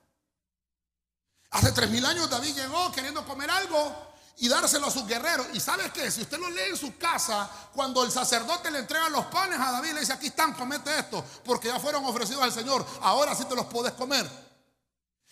[1.57, 5.47] Hace tres mil años David llegó queriendo comer algo y dárselo a sus guerreros.
[5.53, 9.09] Y sabe qué, si usted lo lee en su casa, cuando el sacerdote le entrega
[9.09, 12.51] los panes a David, le dice, aquí están, comete esto, porque ya fueron ofrecidos al
[12.51, 14.29] Señor, ahora sí te los puedes comer.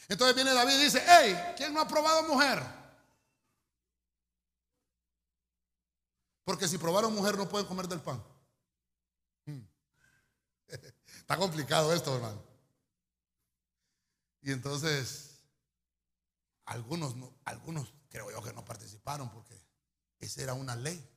[0.08, 2.64] Entonces viene David y dice, hey, ¿quién no ha probado mujer?
[6.44, 8.24] Porque si probaron mujer no pueden comer del pan.
[9.46, 9.62] Hmm.
[11.20, 12.42] Está complicado esto, hermano.
[14.42, 15.25] Y entonces,
[16.66, 19.62] algunos, algunos creo yo que no participaron porque
[20.20, 21.12] esa era una ley.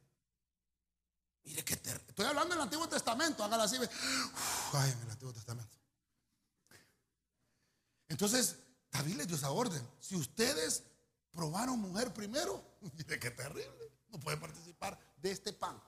[1.45, 3.77] Mire que estoy hablando del Antiguo Testamento, hágala así.
[3.77, 5.77] ay, en el Antiguo Testamento.
[8.09, 8.57] Entonces,
[8.91, 9.87] David les dio esa orden.
[10.01, 10.83] Si ustedes
[11.31, 12.63] probaron mujer primero,
[12.97, 15.81] mire qué terrible, no pueden participar de este pan.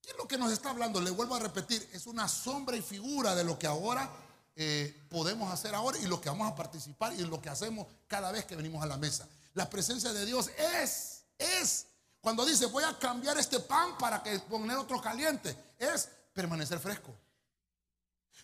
[0.00, 1.00] ¿Qué es lo que nos está hablando?
[1.00, 4.10] Le vuelvo a repetir, es una sombra y figura de lo que ahora
[4.60, 8.32] eh, podemos hacer ahora y lo que vamos a participar y lo que hacemos cada
[8.32, 9.28] vez que venimos a la mesa.
[9.54, 11.86] La presencia de Dios es, es.
[12.20, 17.14] Cuando dice voy a cambiar este pan para que poner otro caliente, es permanecer fresco.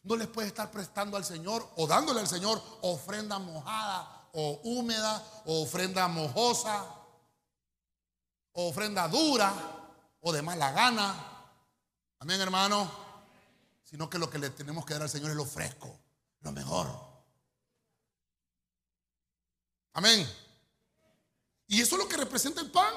[0.05, 5.21] No les puede estar prestando al Señor o dándole al Señor ofrenda mojada o húmeda
[5.47, 6.85] o ofrenda mojosa
[8.53, 9.53] o ofrenda dura
[10.21, 11.15] o de mala gana.
[12.21, 12.89] Amén, hermano.
[13.83, 16.04] Sino que lo que le tenemos que dar al Señor es lo fresco,
[16.45, 16.87] lo mejor.
[19.95, 20.29] Amén.
[21.67, 22.95] Y eso es lo que representa el pan.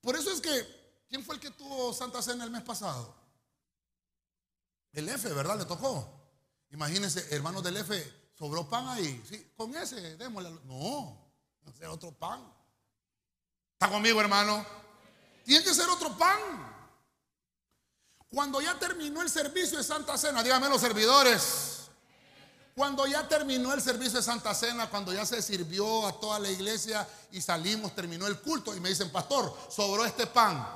[0.00, 3.14] Por eso es que, ¿quién fue el que tuvo Santa Cena el mes pasado?
[4.92, 5.58] El F, ¿verdad?
[5.58, 6.10] Le tocó.
[6.70, 9.22] Imagínense, hermanos del F, sobró pan ahí.
[9.28, 10.50] Sí, con ese, démosle.
[10.64, 11.30] No,
[11.62, 12.52] no ser otro pan.
[13.72, 14.64] ¿Está conmigo, hermano?
[15.44, 16.75] Tiene que ser otro pan.
[18.36, 21.88] Cuando ya terminó el servicio de Santa Cena, díganme los servidores.
[22.74, 26.50] Cuando ya terminó el servicio de Santa Cena, cuando ya se sirvió a toda la
[26.50, 30.68] iglesia y salimos, terminó el culto y me dicen, pastor, sobró este pan.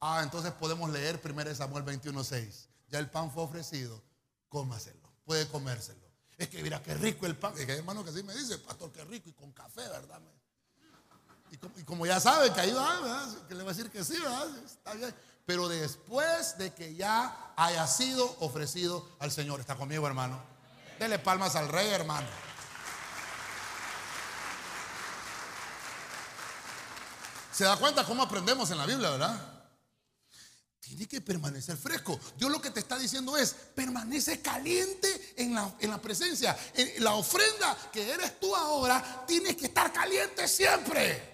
[0.00, 2.68] Ah, entonces podemos leer 1 Samuel 21.6.
[2.90, 4.00] Ya el pan fue ofrecido,
[4.48, 5.98] cómaselo, puede comérselo.
[6.38, 7.54] Es que mira qué rico el pan.
[7.58, 10.20] Es que hermano que así me dice, pastor, qué rico y con café, ¿verdad?
[11.76, 13.46] Y como, ya sabe que ahí va, ¿verdad?
[13.48, 14.48] que le va a decir que sí, ¿verdad?
[14.64, 15.14] Está bien.
[15.46, 19.60] Pero después de que ya haya sido ofrecido al Señor.
[19.60, 20.40] ¿Está conmigo, hermano?
[20.98, 22.26] Dele palmas al rey, hermano.
[27.52, 29.50] ¿Se da cuenta cómo aprendemos en la Biblia, verdad?
[30.80, 32.18] Tiene que permanecer fresco.
[32.36, 36.56] Dios lo que te está diciendo es, permanece caliente en la, en la presencia.
[36.74, 41.33] En la ofrenda que eres tú ahora, tienes que estar caliente siempre.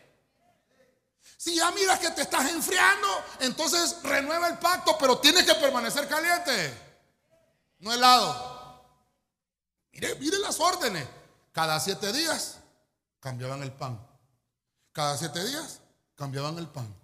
[1.40, 6.06] Si ya miras que te estás enfriando, entonces renueva el pacto, pero tienes que permanecer
[6.06, 6.98] caliente.
[7.78, 8.84] No helado.
[9.90, 11.08] Mire, mire las órdenes.
[11.50, 12.58] Cada siete días
[13.20, 14.06] cambiaban el pan.
[14.92, 15.80] Cada siete días
[16.14, 16.94] cambiaban el pan.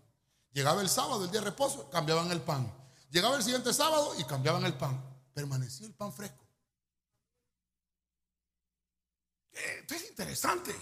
[0.52, 2.70] Llegaba el sábado, el día de reposo, cambiaban el pan.
[3.10, 5.02] Llegaba el siguiente sábado y cambiaban el pan.
[5.32, 6.46] Permanecía el pan fresco.
[9.50, 10.76] Esto es interesante.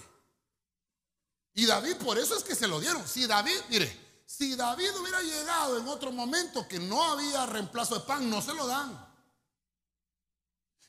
[1.55, 3.07] Y David, por eso es que se lo dieron.
[3.07, 8.01] Si David, mire, si David hubiera llegado en otro momento que no había reemplazo de
[8.01, 9.05] pan, no se lo dan.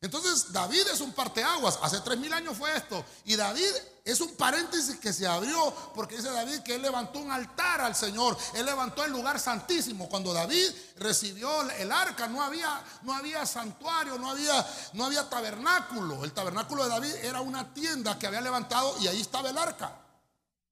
[0.01, 1.79] Entonces David es un parteaguas.
[1.83, 3.05] Hace tres mil años fue esto.
[3.25, 3.71] Y David
[4.05, 7.95] es un paréntesis que se abrió porque dice David que él levantó un altar al
[7.95, 8.37] Señor.
[8.55, 10.09] Él levantó el lugar santísimo.
[10.09, 16.25] Cuando David recibió el arca no había, no había santuario, no había, no había tabernáculo.
[16.25, 20.06] El tabernáculo de David era una tienda que había levantado y ahí estaba el arca.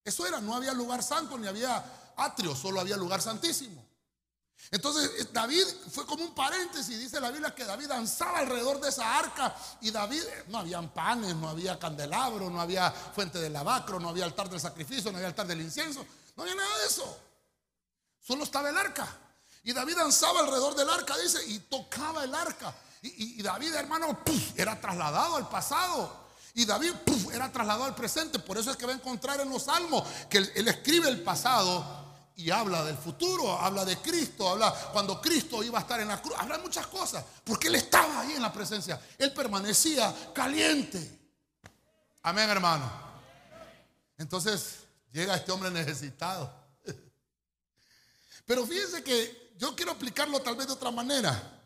[0.05, 3.85] Eso era, no había lugar santo ni había atrio, solo había lugar santísimo.
[4.71, 8.89] Entonces eh, David fue como un paréntesis, dice la Biblia que David danzaba alrededor de
[8.89, 13.51] esa arca y David, eh, no habían panes, no había candelabro, no había fuente de
[13.51, 16.05] lavacro, no había altar del sacrificio, no había altar del incienso,
[16.37, 17.19] no había nada de eso.
[18.21, 19.07] Solo estaba el arca.
[19.65, 22.75] Y David danzaba alrededor del arca, dice, y tocaba el arca.
[23.03, 24.19] Y, David, hermano,
[24.57, 26.24] era trasladado al pasado.
[26.55, 26.93] Y David
[27.33, 28.39] era trasladado al presente.
[28.39, 32.05] Por eso es que va a encontrar en los salmos que él escribe el pasado
[32.37, 36.21] y habla del futuro, habla de Cristo, habla cuando Cristo iba a estar en la
[36.21, 41.21] cruz, habla muchas cosas, porque Él estaba ahí en la presencia, Él permanecía caliente.
[42.23, 42.91] Amén, hermano.
[44.19, 44.79] Entonces
[45.13, 46.53] llega este hombre necesitado.
[48.47, 51.63] Pero fíjense que yo quiero aplicarlo tal vez de otra manera.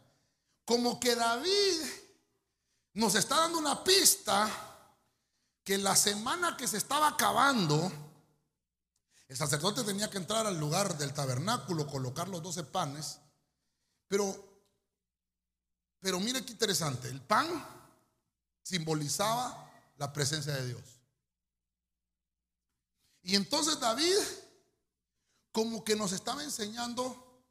[0.65, 1.81] Como que David
[2.93, 4.68] nos está dando una pista
[5.69, 7.93] que la semana que se estaba acabando,
[9.27, 13.19] el sacerdote tenía que entrar al lugar del tabernáculo, colocar los doce panes,
[14.07, 14.65] pero,
[16.01, 17.47] pero mire qué interesante, el pan
[18.63, 21.03] simbolizaba la presencia de Dios.
[23.21, 24.17] Y entonces David
[25.53, 27.45] como que nos estaba enseñando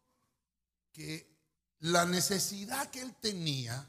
[0.92, 1.40] que
[1.82, 3.88] la necesidad que él tenía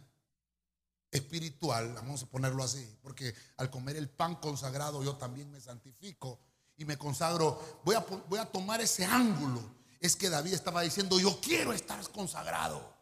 [1.11, 6.41] espiritual, vamos a ponerlo así, porque al comer el pan consagrado yo también me santifico
[6.77, 9.77] y me consagro, voy a, voy a tomar ese ángulo.
[10.01, 12.95] Es que David estaba diciendo, yo quiero estar consagrado,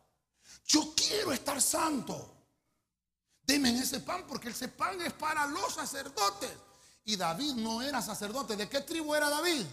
[0.64, 2.33] yo quiero estar santo.
[3.42, 6.51] Deme ese pan porque ese pan es para los sacerdotes.
[7.05, 8.57] Y David no era sacerdote.
[8.57, 9.64] ¿De qué tribu era David?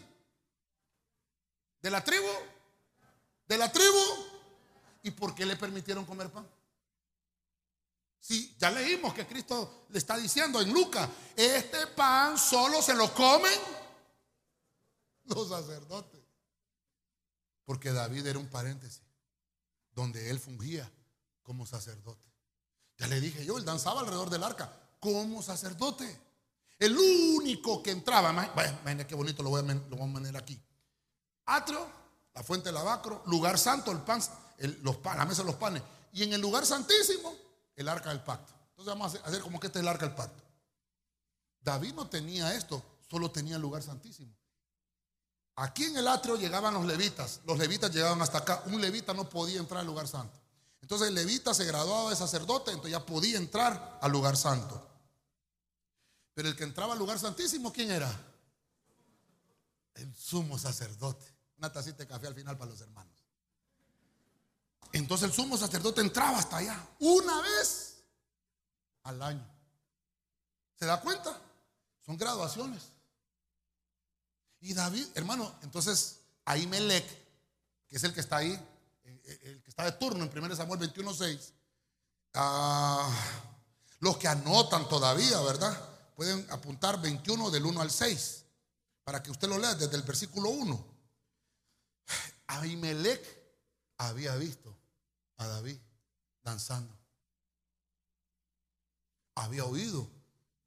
[1.81, 2.27] ¿De la tribu?
[3.47, 3.97] ¿De la tribu?
[5.01, 6.47] ¿Y por qué le permitieron comer pan?
[8.23, 13.13] Sí, ya leímos que Cristo le está diciendo en Lucas, este pan solo se lo
[13.13, 13.51] comen
[15.25, 16.21] los sacerdotes.
[17.65, 19.03] Porque David era un paréntesis,
[19.91, 20.89] donde él fungía
[21.41, 22.25] como sacerdote.
[22.97, 26.17] Ya le dije yo, él danzaba alrededor del arca como sacerdote.
[26.79, 30.57] El único que entraba, imagínate qué bonito lo voy, a, lo a poner aquí.
[31.47, 31.85] Atrio,
[32.33, 34.21] la fuente del lavacro, lugar santo, el pan,
[35.17, 35.83] la mesa de los panes.
[36.13, 37.42] Y en el lugar santísimo,
[37.75, 38.53] el arca del pacto.
[38.69, 40.43] Entonces vamos a hacer como que este es el arca del pacto.
[41.61, 44.35] David no tenía esto, solo tenía el lugar santísimo.
[45.55, 48.63] Aquí en el atrio llegaban los levitas, los levitas llegaban hasta acá.
[48.65, 50.39] Un levita no podía entrar al lugar santo.
[50.81, 54.89] Entonces el levita se graduaba de sacerdote, entonces ya podía entrar al lugar santo.
[56.33, 58.11] Pero el que entraba al lugar santísimo, ¿quién era?
[59.93, 61.25] El sumo sacerdote.
[61.57, 63.12] Una tacita de café al final para los hermanos.
[64.93, 68.03] Entonces el sumo sacerdote entraba hasta allá una vez
[69.01, 69.45] al año.
[70.75, 71.41] ¿Se da cuenta?
[72.05, 72.83] Son graduaciones.
[74.61, 77.05] Y David, hermano, entonces Ahimelech,
[77.87, 78.51] que es el que está ahí,
[79.03, 81.51] el que está de turno en 1 Samuel 21.6,
[82.35, 83.09] ah,
[83.99, 85.75] los que anotan todavía, ¿verdad?
[86.15, 88.45] Pueden apuntar 21 del 1 al 6,
[89.03, 90.85] para que usted lo lea desde el versículo 1.
[92.47, 93.41] Ahimelech
[93.97, 94.82] había visto
[95.43, 95.77] a David
[96.43, 96.97] danzando.
[99.35, 100.09] Había oído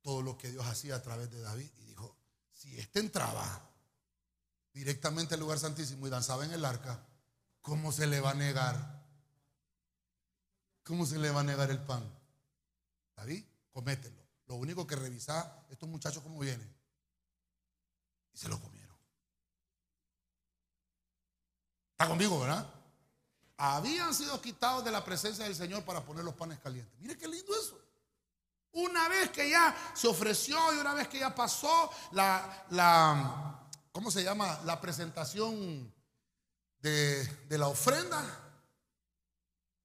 [0.03, 2.17] todo lo que Dios hacía a través de David y dijo,
[2.53, 3.61] si éste entraba
[4.73, 7.05] directamente al lugar santísimo y danzaba en el arca,
[7.61, 9.05] ¿cómo se le va a negar?
[10.85, 12.09] ¿Cómo se le va a negar el pan?
[13.17, 14.25] David, comételo.
[14.47, 16.73] Lo único que revisa, estos muchachos cómo vienen.
[18.33, 18.97] Y se lo comieron.
[21.93, 22.76] Está conmigo, ¿verdad?
[23.57, 26.95] Habían sido quitados de la presencia del Señor para poner los panes calientes.
[27.01, 27.79] Mire qué lindo eso.
[28.73, 34.11] Una vez que ya se ofreció y una vez que ya pasó la, la ¿cómo
[34.11, 34.61] se llama?
[34.65, 35.93] La presentación
[36.81, 38.23] de, de la ofrenda,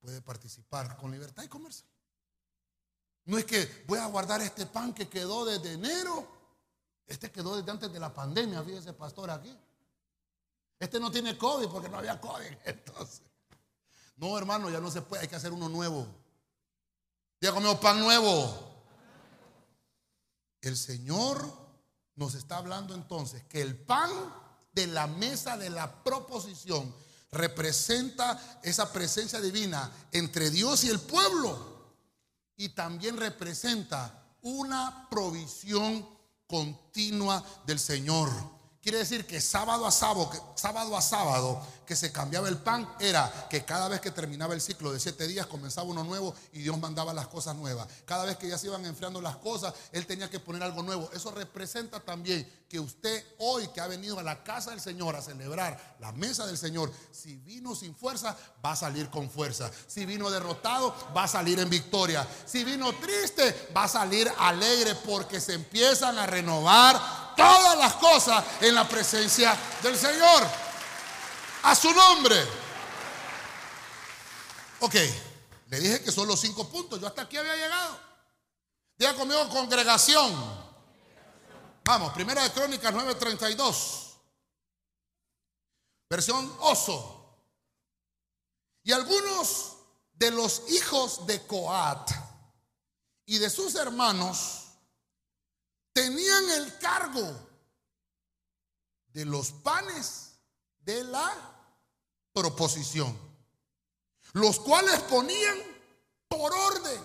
[0.01, 1.85] puede participar con libertad y comerse.
[3.25, 6.27] No es que voy a guardar este pan que quedó desde enero.
[7.05, 9.57] Este quedó desde antes de la pandemia, fíjese pastor aquí.
[10.79, 13.30] Este no tiene COVID porque no había COVID entonces.
[14.15, 16.07] No, hermano, ya no se puede, hay que hacer uno nuevo.
[17.39, 18.71] Ya comió pan nuevo.
[20.61, 21.43] El Señor
[22.15, 24.11] nos está hablando entonces que el pan
[24.73, 26.93] de la mesa de la proposición
[27.31, 31.71] representa esa presencia divina entre Dios y el pueblo
[32.57, 36.07] y también representa una provisión
[36.45, 38.29] continua del Señor.
[38.81, 43.31] Quiere decir que sábado a sábado, sábado a sábado que se cambiaba el pan era
[43.47, 46.79] que cada vez que terminaba el ciclo de siete días comenzaba uno nuevo y Dios
[46.79, 47.87] mandaba las cosas nuevas.
[48.05, 51.11] Cada vez que ya se iban enfriando las cosas, Él tenía que poner algo nuevo.
[51.13, 55.21] Eso representa también que usted hoy que ha venido a la casa del Señor a
[55.21, 59.69] celebrar la mesa del Señor, si vino sin fuerza, va a salir con fuerza.
[59.85, 62.27] Si vino derrotado, va a salir en victoria.
[62.45, 68.43] Si vino triste, va a salir alegre porque se empiezan a renovar todas las cosas
[68.61, 70.47] en la presencia del Señor.
[71.63, 72.35] A su nombre.
[74.79, 74.95] Ok,
[75.67, 76.99] le dije que son los cinco puntos.
[76.99, 77.99] Yo hasta aquí había llegado.
[78.97, 80.31] Diga conmigo congregación.
[81.83, 84.01] Vamos, primera de Crónicas 9:32.
[86.09, 87.17] Versión oso.
[88.83, 89.77] Y algunos
[90.13, 92.11] de los hijos de Coat
[93.25, 94.60] y de sus hermanos
[95.93, 97.51] tenían el cargo
[99.07, 100.39] de los panes
[100.79, 101.31] de la
[102.33, 103.17] proposición,
[104.33, 105.57] los cuales ponían
[106.27, 107.01] por orden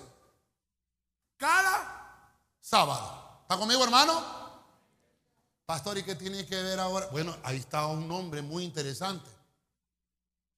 [1.37, 3.41] cada sábado.
[3.43, 4.37] ¿Está conmigo, hermano?
[5.67, 7.09] Pastor, ¿y qué tiene que ver ahora?
[7.09, 9.29] Bueno, ahí está un nombre muy interesante.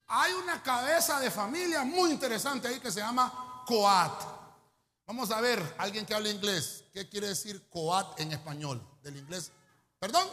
[0.06, 4.22] Hay una cabeza de familia muy interesante ahí que se llama Coat.
[5.08, 8.86] Vamos a ver, alguien que hable inglés, ¿qué quiere decir Coat en español?
[9.02, 9.50] Del inglés.
[9.98, 10.28] ¿Perdón?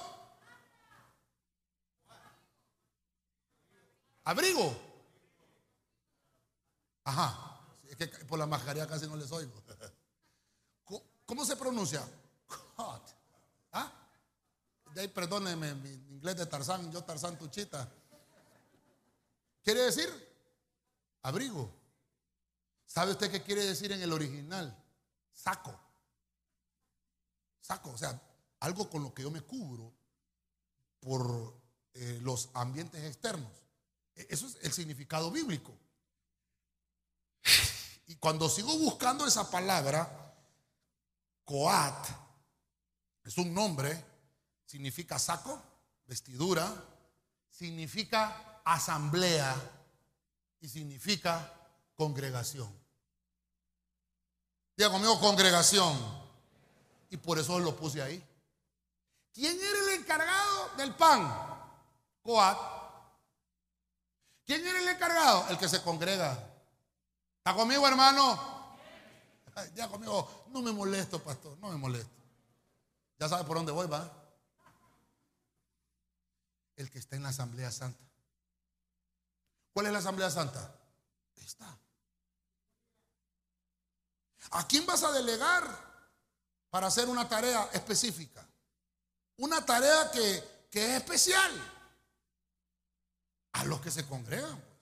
[4.26, 4.76] Abrigo.
[7.05, 7.61] Ajá.
[7.88, 9.53] Es que por la mascarilla casi no les oigo.
[11.26, 12.05] ¿Cómo se pronuncia?
[12.76, 13.11] Coat.
[13.71, 13.89] ¿Ah?
[15.13, 17.89] perdóneme mi inglés de Tarzán, yo Tarzán Tuchita.
[19.63, 20.09] Quiere decir
[21.21, 21.84] abrigo.
[22.95, 24.73] ¿Sabe usted qué quiere decir en el original?
[25.33, 25.77] Saco.
[27.59, 28.17] Saco, o sea,
[28.61, 29.93] algo con lo que yo me cubro
[31.01, 31.61] por
[31.93, 33.51] eh, los ambientes externos.
[34.15, 35.77] E, eso es el significado bíblico.
[38.07, 40.33] Y cuando sigo buscando esa palabra,
[41.43, 42.07] Coat,
[43.25, 44.05] es un nombre,
[44.63, 45.61] significa saco,
[46.05, 46.71] vestidura,
[47.49, 49.53] significa asamblea
[50.61, 51.51] y significa
[51.95, 52.84] congregación.
[54.76, 55.97] Diga conmigo congregación.
[57.09, 58.23] Y por eso lo puse ahí.
[59.34, 61.30] ¿Quién era el encargado del pan?
[62.21, 62.57] Coat.
[64.45, 65.47] ¿Quién era el encargado?
[65.49, 66.32] El que se congrega.
[67.38, 68.55] ¿Está conmigo, hermano?
[69.76, 72.11] Ya conmigo, no me molesto, pastor, no me molesto.
[73.17, 74.11] Ya sabe por dónde voy, va.
[76.76, 78.03] El que está en la Asamblea Santa.
[79.73, 80.76] ¿Cuál es la Asamblea Santa?
[81.36, 81.78] Está.
[84.51, 85.63] ¿A quién vas a delegar
[86.69, 88.47] para hacer una tarea específica?
[89.37, 91.51] Una tarea que, es especial.
[93.53, 94.59] A los que se congregan.
[94.59, 94.79] Pues.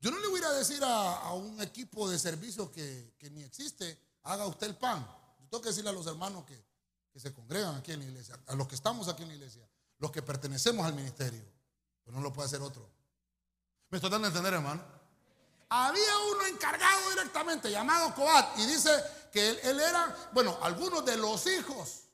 [0.00, 4.46] Yo no le voy a decir a, un equipo de servicio que, ni existe, haga
[4.46, 5.04] usted el pan.
[5.40, 6.64] Yo tengo que decirle a los hermanos que,
[7.12, 9.68] que se congregan aquí en la iglesia, a los que estamos aquí en la iglesia,
[9.98, 11.58] los que pertenecemos al ministerio
[12.12, 12.88] no lo puede hacer otro.
[13.90, 14.82] ¿Me estoy dando a entender, hermano?
[15.70, 18.90] Había uno encargado directamente llamado Coat y dice
[19.32, 22.04] que él, era, bueno, algunos de los hijos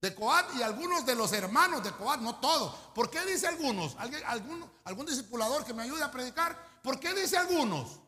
[0.00, 2.74] de Coat y algunos de los hermanos de Coat, no todos.
[2.94, 3.94] ¿Por qué dice algunos?
[3.96, 6.80] ¿Alguien, algún, ¿Algún discipulador que me ayude a predicar?
[6.82, 8.00] ¿Por qué dice algunos?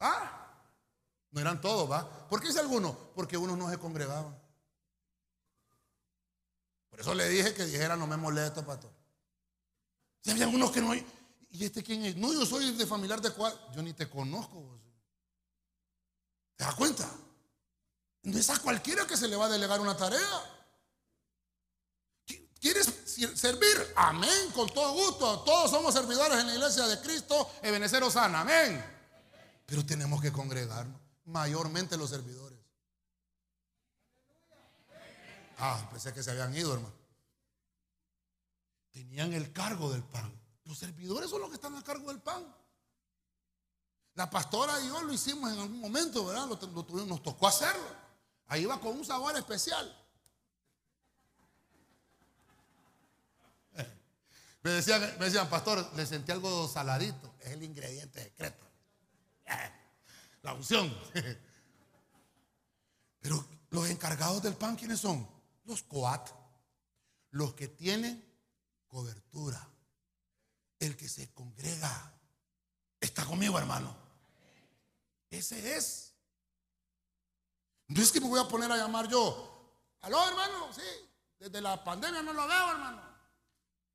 [0.00, 0.42] ¿Ah?
[1.30, 2.28] No eran todos, ¿va?
[2.28, 2.94] ¿Por qué dice algunos?
[3.14, 4.38] Porque unos no se congregaban.
[6.90, 8.90] Por eso le dije que dijera, no me molesto, pastor.
[10.22, 10.92] Si había unos que no.
[11.50, 12.16] ¿Y este quién es?
[12.16, 13.58] No, yo soy de familiar de cuál.
[13.74, 14.80] Yo ni te conozco.
[16.56, 17.08] ¿Te das cuenta?
[18.22, 20.52] No es a cualquiera que se le va a delegar una tarea.
[22.60, 22.86] ¿Quieres
[23.34, 23.92] servir?
[23.94, 25.40] Amén, con todo gusto.
[25.40, 28.40] Todos somos servidores en la iglesia de Cristo, Ebenezer Osana.
[28.40, 28.84] Amén.
[29.66, 32.58] Pero tenemos que congregarnos, mayormente los servidores.
[35.58, 36.94] Ah, pensé que se habían ido, hermano.
[38.90, 40.32] Tenían el cargo del pan.
[40.66, 42.44] Los servidores son los que están a cargo del pan.
[44.14, 46.46] La pastora y yo lo hicimos en algún momento, ¿verdad?
[46.46, 48.06] nos tocó hacerlo.
[48.48, 49.94] Ahí va con un sabor especial.
[54.62, 57.34] Me decían, me decían, pastor, le sentí algo saladito.
[57.40, 58.66] Es el ingrediente secreto.
[60.42, 60.92] La unción.
[63.20, 65.28] Pero los encargados del pan, ¿quiénes son?
[65.64, 66.30] Los coat,
[67.30, 68.24] los que tienen
[68.86, 69.68] cobertura,
[70.80, 72.12] el que se congrega.
[73.00, 73.94] Está conmigo, hermano.
[75.30, 76.12] Ese es.
[77.88, 79.52] No es que me voy a poner a llamar yo.
[80.00, 80.82] Aló, hermano, sí.
[81.38, 83.02] Desde la pandemia no lo veo, hermano.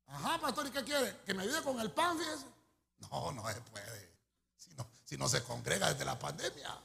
[0.06, 1.20] Ajá, pastor, ¿y qué quiere?
[1.24, 2.46] ¿Que me ayude con el pan, fíjese?
[2.98, 4.12] No, no se puede.
[4.56, 6.78] Si no, si no se congrega desde la pandemia.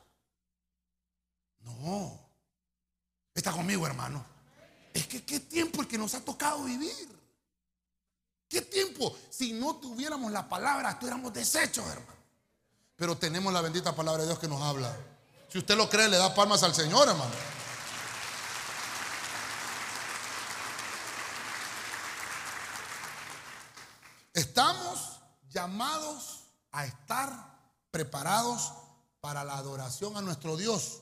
[1.60, 2.20] No.
[3.34, 4.26] Está conmigo, hermano.
[4.93, 7.16] Es que qué tiempo el que nos ha tocado vivir.
[8.48, 9.16] ¿Qué tiempo?
[9.30, 12.18] Si no tuviéramos la palabra, estuviéramos deshechos, hermano.
[12.95, 14.95] Pero tenemos la bendita palabra de Dios que nos habla.
[15.50, 17.32] Si usted lo cree, le da palmas al Señor, hermano.
[24.34, 25.20] Estamos
[25.50, 27.32] llamados a estar
[27.91, 28.74] preparados
[29.20, 31.02] para la adoración a nuestro Dios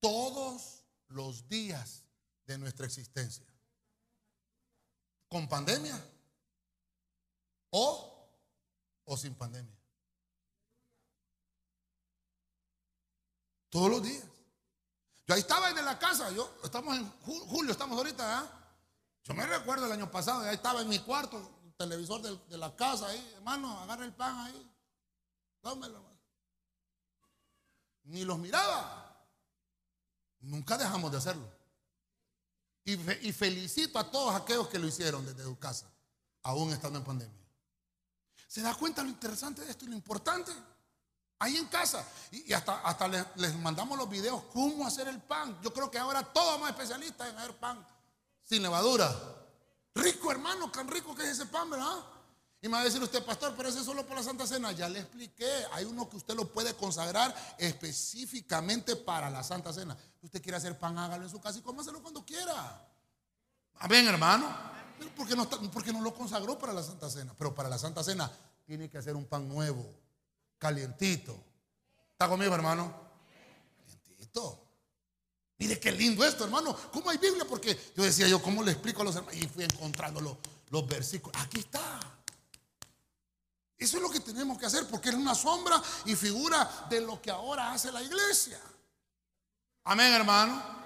[0.00, 2.04] todos los días
[2.46, 3.44] de nuestra existencia.
[5.28, 6.02] Con pandemia
[7.78, 8.30] o,
[9.04, 9.76] o sin pandemia.
[13.68, 14.24] Todos los días.
[15.26, 18.48] Yo ahí estaba en la casa, yo estamos en julio, estamos ahorita, ¿eh?
[19.24, 22.74] Yo me recuerdo el año pasado, ahí estaba en mi cuarto, el televisor de, la
[22.74, 24.72] casa ahí, hermano, agarra el pan ahí,
[25.62, 26.00] dámelo.
[28.04, 29.02] ni los miraba.
[30.38, 31.52] Nunca dejamos de hacerlo.
[32.84, 32.92] Y,
[33.28, 35.90] y felicito a todos aquellos que lo hicieron desde su casa,
[36.42, 37.45] aún estando en pandemia.
[38.46, 40.52] ¿Se da cuenta lo interesante de esto y lo importante?
[41.38, 42.06] Ahí en casa.
[42.30, 45.58] Y, hasta, hasta les, mandamos los videos cómo hacer el pan.
[45.62, 47.84] Yo creo que ahora todos somos especialistas en hacer pan
[48.44, 49.14] sin levadura.
[49.94, 51.96] Rico, hermano, tan rico que es ese pan, ¿verdad?
[52.62, 54.72] Y me va a decir usted, pastor, pero ese es solo para la Santa Cena.
[54.72, 55.50] Ya le expliqué.
[55.72, 59.96] Hay uno que usted lo puede consagrar específicamente para la Santa Cena.
[60.22, 62.88] Usted quiere hacer pan, hágalo en su casa y cómaselo cuando quiera.
[63.78, 64.48] Amén, hermano.
[65.16, 67.34] ¿Por qué no, porque no lo consagró para la Santa Cena?
[67.36, 68.30] Pero para la Santa Cena
[68.64, 69.84] tiene que hacer un pan nuevo
[70.58, 71.36] calientito.
[72.12, 72.94] ¿Está conmigo, hermano?
[73.76, 74.62] Calientito.
[75.58, 76.76] Mire qué lindo esto, hermano.
[76.92, 77.44] ¿Cómo hay Biblia?
[77.48, 79.40] Porque yo decía yo, ¿cómo le explico a los hermanos?
[79.40, 80.36] Y fui encontrando los,
[80.70, 81.40] los versículos.
[81.40, 82.00] Aquí está.
[83.78, 87.20] Eso es lo que tenemos que hacer porque es una sombra y figura de lo
[87.20, 88.60] que ahora hace la iglesia.
[89.84, 90.85] Amén, hermano.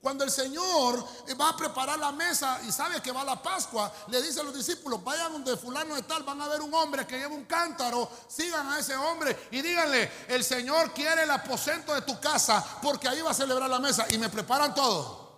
[0.00, 1.04] Cuando el Señor
[1.40, 4.44] va a preparar la mesa y sabe que va a la Pascua, le dice a
[4.44, 7.46] los discípulos, vayan donde fulano de tal, van a ver un hombre que lleva un
[7.46, 12.64] cántaro, sigan a ese hombre y díganle, el Señor quiere el aposento de tu casa
[12.80, 15.28] porque ahí va a celebrar la mesa y me preparan todo.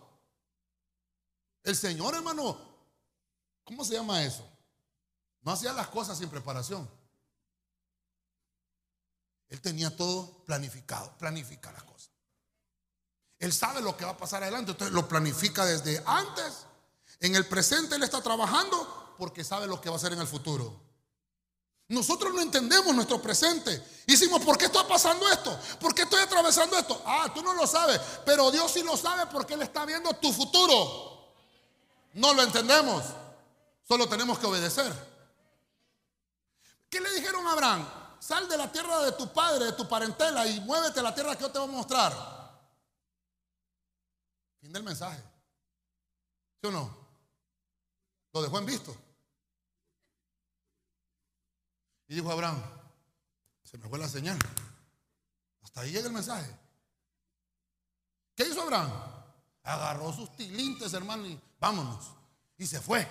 [1.63, 2.59] El Señor, hermano,
[3.65, 4.47] ¿cómo se llama eso?
[5.41, 6.89] No hacía las cosas sin preparación.
[9.49, 12.10] Él tenía todo planificado, planifica las cosas.
[13.41, 16.67] Él sabe lo que va a pasar adelante, entonces lo planifica desde antes.
[17.21, 20.27] En el presente Él está trabajando porque sabe lo que va a hacer en el
[20.27, 20.79] futuro.
[21.89, 23.85] Nosotros no entendemos nuestro presente.
[24.07, 25.59] Hicimos, ¿por qué está pasando esto?
[25.81, 27.03] ¿Por qué estoy atravesando esto?
[27.05, 30.33] Ah, tú no lo sabes, pero Dios sí lo sabe porque Él está viendo tu
[30.33, 31.33] futuro.
[32.13, 33.03] No lo entendemos,
[33.89, 34.93] solo tenemos que obedecer.
[36.91, 37.89] ¿Qué le dijeron a Abraham?
[38.21, 41.35] Sal de la tierra de tu padre, de tu parentela y muévete a la tierra
[41.37, 42.40] que yo te voy a mostrar.
[44.61, 45.23] Fin del mensaje.
[46.61, 46.95] ¿Sí o no?
[48.33, 48.95] Lo dejó en visto.
[52.09, 52.63] Y dijo Abraham,
[53.65, 54.39] se me fue la señal.
[55.63, 56.55] Hasta ahí llega el mensaje.
[58.35, 58.91] ¿Qué hizo Abraham?
[59.63, 62.11] Agarró sus tilintes, hermano, y vámonos.
[62.59, 63.07] Y se fue.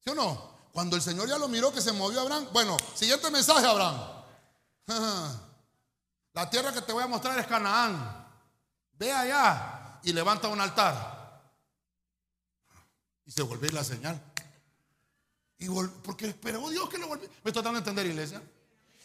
[0.00, 0.54] ¿Sí o no?
[0.72, 2.48] Cuando el Señor ya lo miró que se movió Abraham.
[2.52, 4.24] Bueno, siguiente mensaje, Abraham.
[6.32, 8.26] La tierra que te voy a mostrar es Canaán.
[8.92, 11.42] Ve allá y levanta un altar.
[13.26, 14.20] Y se vuelve la señal.
[15.58, 15.68] Y
[16.02, 17.32] porque esperó Dios que lo volviera.
[17.42, 18.42] ¿Me estoy tratando de entender, iglesia?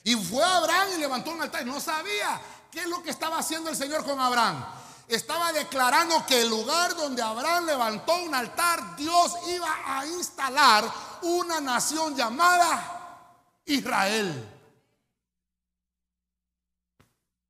[0.04, 1.66] Y fue Abraham y levantó un altar.
[1.66, 2.40] No sabía
[2.72, 4.66] qué es lo que estaba haciendo el Señor con Abraham.
[5.08, 10.86] Estaba declarando que el lugar donde Abraham levantó un altar, Dios iba a instalar
[11.24, 13.36] una nación llamada
[13.66, 14.56] Israel.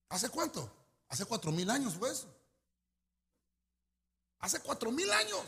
[0.09, 0.71] ¿Hace cuánto?
[1.09, 2.27] Hace cuatro mil años fue eso.
[4.39, 5.41] Hace cuatro mil años.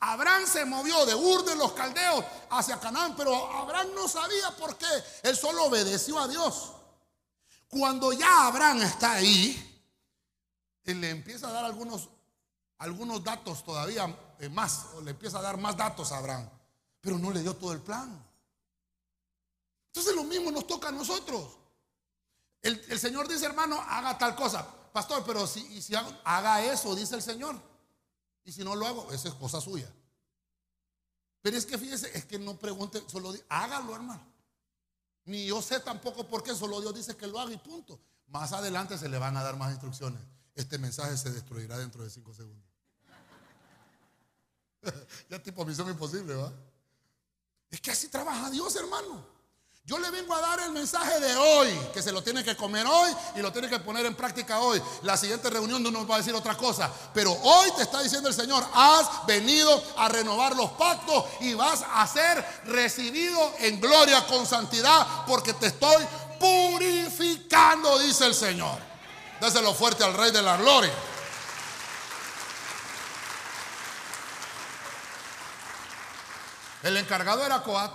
[0.00, 4.76] Abraham se movió de Ur de los caldeos hacia Canaán, pero Abraham no sabía por
[4.76, 4.86] qué.
[5.22, 6.72] Él solo obedeció a Dios.
[7.68, 9.84] Cuando ya Abraham está ahí,
[10.84, 12.08] él le empieza a dar algunos,
[12.78, 16.50] algunos datos todavía eh, más, o le empieza a dar más datos a Abraham,
[17.00, 18.26] pero no le dio todo el plan.
[19.86, 21.58] Entonces lo mismo nos toca a nosotros.
[22.60, 24.66] El, Señor dice, hermano, haga tal cosa.
[24.92, 27.71] Pastor, pero si haga eso, dice el Señor.
[28.44, 29.90] Y si no lo hago, esa es cosa suya.
[31.42, 34.24] Pero es que fíjese, es que no pregunte, solo hágalo, hermano.
[35.24, 38.00] Ni yo sé tampoco por qué, solo Dios dice que lo haga y punto.
[38.28, 40.20] Más adelante se le van a dar más instrucciones.
[40.54, 42.68] Este mensaje se destruirá dentro de cinco segundos.
[45.30, 46.52] ya tipo misión imposible, ¿va?
[47.70, 49.31] Es que así trabaja Dios, hermano.
[49.84, 52.86] Yo le vengo a dar el mensaje de hoy, que se lo tiene que comer
[52.86, 54.80] hoy y lo tiene que poner en práctica hoy.
[55.02, 58.28] La siguiente reunión no nos va a decir otra cosa, pero hoy te está diciendo
[58.28, 64.24] el Señor, has venido a renovar los pactos y vas a ser recibido en gloria
[64.28, 66.06] con santidad porque te estoy
[66.38, 68.78] purificando, dice el Señor.
[69.40, 70.94] Déselo fuerte al Rey de la Gloria.
[76.84, 77.92] El encargado era Coat,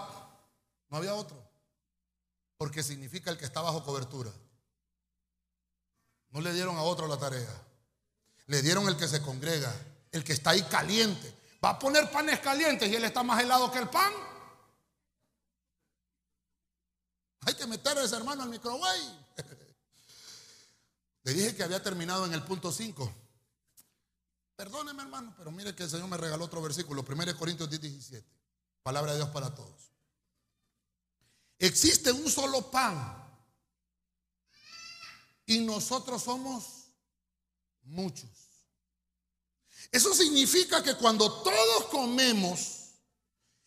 [0.89, 1.46] no había otro
[2.57, 4.31] porque significa el que está bajo cobertura.
[6.29, 7.63] No le dieron a otro la tarea.
[8.47, 9.73] Le dieron el que se congrega,
[10.11, 11.33] el que está ahí caliente.
[11.63, 14.13] Va a poner panes calientes y él está más helado que el pan.
[17.41, 19.27] Hay que meter a ese hermano al microwave.
[21.23, 23.13] Le dije que había terminado en el punto 5.
[24.55, 28.25] Perdóneme, hermano, pero mire que el Señor me regaló otro versículo, 1 Corintios 10, 17.
[28.81, 29.91] Palabra de Dios para todos.
[31.59, 33.15] Existe un solo pan.
[35.45, 36.91] Y nosotros somos
[37.83, 38.29] muchos.
[39.91, 42.89] Eso significa que cuando todos comemos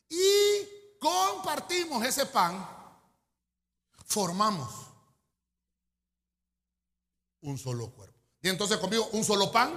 [0.09, 2.68] y compartimos ese pan,
[4.05, 4.70] formamos
[7.41, 8.18] un solo cuerpo.
[8.43, 9.72] Y entonces conmigo, un solo pan,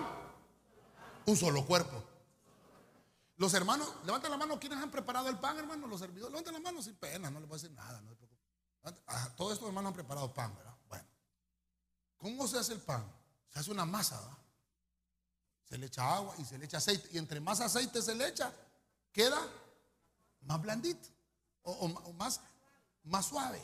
[1.25, 2.03] un solo cuerpo.
[3.37, 5.89] Los hermanos, levanten la mano, ¿quiénes han preparado el pan, hermanos?
[5.89, 8.27] Los servidores, levanten la mano sin pena, no les voy a decir nada, no se
[9.07, 10.75] ah, todos estos hermanos han preparado pan, ¿verdad?
[10.87, 11.05] Bueno,
[12.17, 13.03] ¿cómo se hace el pan?
[13.49, 14.37] Se hace una masa, ¿verdad?
[15.63, 17.09] Se le echa agua y se le echa aceite.
[17.11, 18.53] Y entre más aceite se le echa,
[19.11, 19.39] queda
[20.41, 21.09] más blandito
[21.63, 22.41] o, más,
[23.03, 23.63] más suave.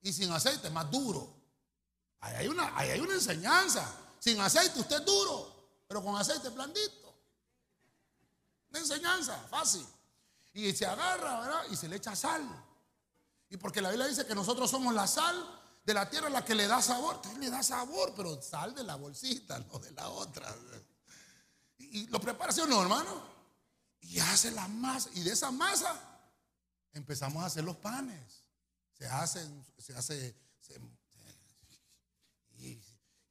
[0.00, 1.34] Y sin aceite, más duro.
[2.20, 3.88] Ahí hay, una, hay una enseñanza.
[4.18, 7.05] Sin aceite usted es duro, pero con aceite blandito.
[8.78, 9.86] Enseñanza, fácil.
[10.52, 11.64] Y se agarra, ¿verdad?
[11.70, 12.42] Y se le echa sal.
[13.48, 16.54] Y porque la Biblia dice que nosotros somos la sal de la tierra la que
[16.54, 17.16] le da sabor.
[17.16, 20.54] Entonces le da sabor, pero sal de la bolsita, no de la otra.
[21.78, 23.22] Y, lo prepara, ¿sí o no, hermano?
[24.00, 25.10] Y hace la masa.
[25.14, 25.94] Y de esa masa
[26.92, 28.42] empezamos a hacer los panes.
[28.98, 30.34] Se hacen, se hace,
[32.58, 32.80] y,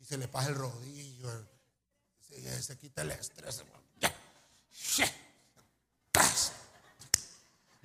[0.03, 1.27] se le pasa el rodillo,
[2.21, 3.63] se, se quita el estrés.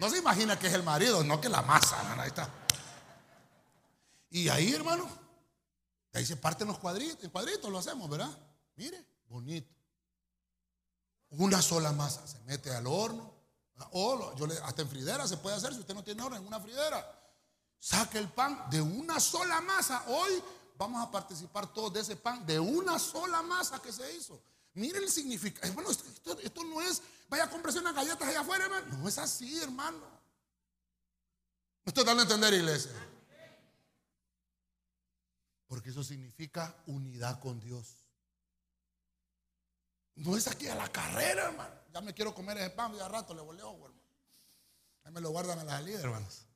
[0.00, 2.00] No se imagina que es el marido, no que la masa.
[2.18, 2.48] Ahí está.
[4.30, 5.06] Y ahí, hermano,
[6.14, 7.22] ahí se parten los cuadritos.
[7.22, 8.30] En cuadritos lo hacemos, ¿verdad?
[8.76, 9.68] Mire, bonito.
[11.32, 13.30] Una sola masa se mete al horno.
[13.92, 16.46] O yo le, hasta en fridera se puede hacer si usted no tiene horno en
[16.46, 17.06] una fridera.
[17.78, 20.04] Saque el pan de una sola masa.
[20.06, 20.42] Hoy
[20.78, 24.40] vamos a participar todos de ese pan, de una sola masa que se hizo.
[24.72, 25.70] Mire el significado.
[25.74, 28.98] Bueno, esto, no es, vaya a comprarse unas galletas allá afuera, hermano.
[28.98, 30.04] No es así, hermano.
[31.86, 32.92] estoy dando a entender, iglesia.
[35.68, 37.86] Porque eso significa unidad con Dios.
[40.16, 41.74] No es aquí a la carrera, hermano.
[41.94, 43.94] Ya me quiero comer ese pan y a rato le voleo, hermano.
[45.04, 46.46] Ahí me lo guardan a la salida, hermanos.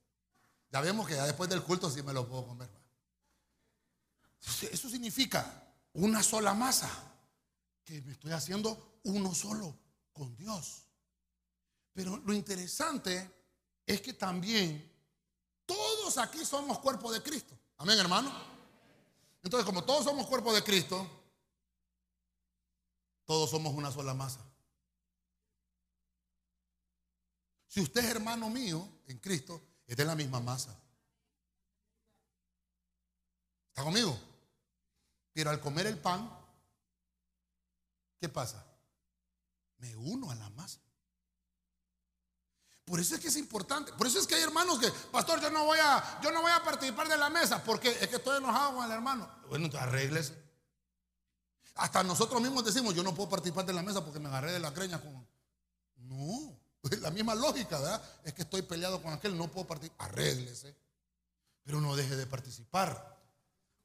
[0.70, 2.68] Ya vemos que ya después del culto sí me lo puedo comer.
[4.70, 6.90] Eso significa una sola masa.
[7.84, 9.83] Que me estoy haciendo uno solo
[10.14, 10.86] con Dios.
[11.92, 13.30] Pero lo interesante
[13.84, 14.90] es que también
[15.66, 17.58] todos aquí somos cuerpo de Cristo.
[17.76, 18.32] Amén, hermano.
[19.42, 21.06] Entonces, como todos somos cuerpo de Cristo,
[23.26, 24.40] todos somos una sola masa.
[27.66, 30.80] Si usted es hermano mío en Cristo, es de la misma masa.
[33.68, 34.18] ¿Está conmigo?
[35.32, 36.30] Pero al comer el pan,
[38.20, 38.64] ¿qué pasa?
[39.84, 40.80] Me uno a la masa.
[42.86, 43.92] Por eso es que es importante.
[43.92, 46.52] Por eso es que hay hermanos que, pastor, yo no voy a, yo no voy
[46.52, 49.30] a participar de la mesa porque es que estoy enojado con el hermano.
[49.46, 50.42] Bueno, entonces arréglese.
[51.74, 54.58] Hasta nosotros mismos decimos, yo no puedo participar de la mesa porque me agarré de
[54.58, 55.28] la creña con...
[55.96, 58.02] No, es la misma lógica, ¿verdad?
[58.24, 60.08] Es que estoy peleado con aquel, no puedo participar.
[60.08, 60.74] Arréglese.
[61.62, 63.18] Pero no deje de participar.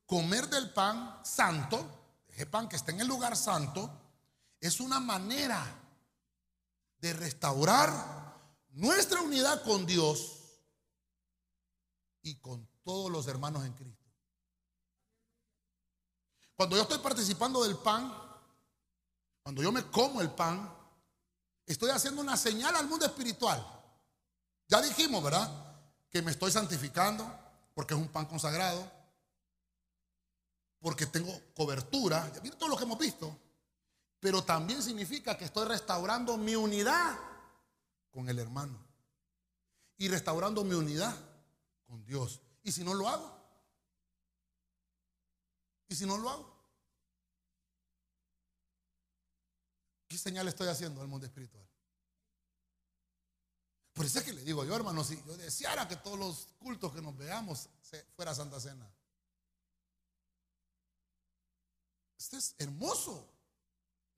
[0.06, 3.92] Comer del pan santo, ese pan que está en el lugar santo,
[4.62, 5.79] es una manera
[7.02, 7.92] de restaurar
[8.72, 10.40] nuestra unidad con Dios
[12.22, 14.06] y con todos los hermanos en Cristo.
[16.56, 18.14] Cuando yo estoy participando del pan,
[19.42, 20.72] cuando yo me como el pan,
[21.66, 23.66] estoy haciendo una señal al mundo espiritual.
[24.68, 25.50] Ya dijimos, ¿verdad?
[26.10, 27.32] Que me estoy santificando
[27.74, 28.92] porque es un pan consagrado,
[30.80, 32.32] porque tengo cobertura.
[32.44, 33.36] Mira todo lo que hemos visto.
[34.20, 37.18] Pero también significa que estoy restaurando mi unidad
[38.12, 38.86] con el hermano.
[39.98, 41.16] Y restaurando mi unidad
[41.86, 42.42] con Dios.
[42.64, 43.40] ¿Y si no lo hago?
[45.88, 46.60] ¿Y si no lo hago?
[50.08, 51.68] ¿Qué señal estoy haciendo al mundo espiritual?
[53.94, 56.94] Por eso es que le digo yo, hermano, si yo deseara que todos los cultos
[56.94, 57.70] que nos veamos
[58.16, 58.90] fuera Santa Cena.
[62.18, 63.39] Este es hermoso.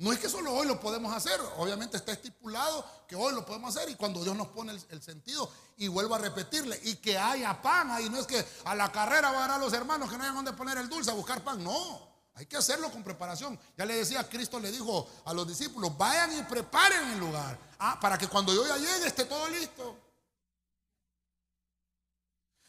[0.02, 3.76] No es que solo hoy lo podemos hacer, obviamente está estipulado que hoy lo podemos
[3.76, 5.48] hacer y cuando Dios nos pone el, sentido
[5.78, 9.32] y vuelvo a repetirle y que haya pan ahí, no es que a la carrera
[9.32, 12.02] van a los hermanos que no hayan donde poner el dulce a buscar pan, no,
[12.34, 13.60] hay que hacerlo con preparación.
[13.78, 18.00] Ya le decía, Cristo le dijo a los discípulos, vayan y preparen el lugar, ah,
[18.02, 20.00] para que cuando yo ya llegue esté todo listo.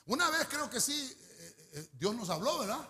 [0.04, 2.86] Una vez creo que sí, eh, eh, Dios nos habló, ¿verdad?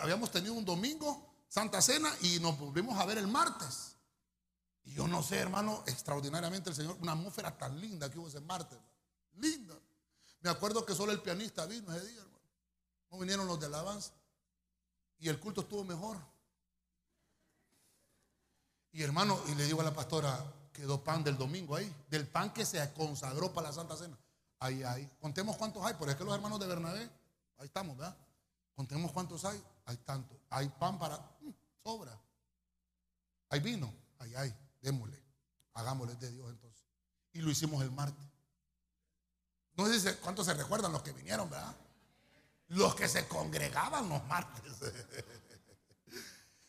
[0.00, 3.96] Habíamos tenido un domingo Santa Cena y nos volvimos a ver el martes.
[4.84, 8.40] Y yo no sé, hermano, extraordinariamente el Señor, una atmósfera tan linda que hubo ese
[8.40, 8.78] martes.
[9.32, 9.74] Linda.
[10.42, 12.38] Me acuerdo que solo el pianista vino ese día, hermano.
[13.10, 14.12] No vinieron los de alabanza.
[15.18, 16.16] y el culto estuvo mejor.
[18.92, 20.42] Y hermano, y le digo a la pastora,
[20.72, 24.16] quedó pan del domingo ahí, del pan que se consagró para la Santa Cena.
[24.60, 25.10] Ahí, ahí.
[25.20, 27.10] Contemos cuántos hay, porque es que los hermanos de Bernabé,
[27.58, 28.16] ahí estamos, ¿verdad?
[28.80, 30.38] Contemos cuántos hay, hay tantos.
[30.48, 31.50] Hay pan para, mm,
[31.84, 32.18] sobra.
[33.50, 35.22] Hay vino, ahí hay, démosle.
[35.74, 36.86] Hagámosle de Dios entonces.
[37.34, 38.24] Y lo hicimos el martes.
[39.76, 41.76] No sé cuántos se recuerdan los que vinieron, ¿verdad?
[42.68, 44.72] Los que se congregaban los martes.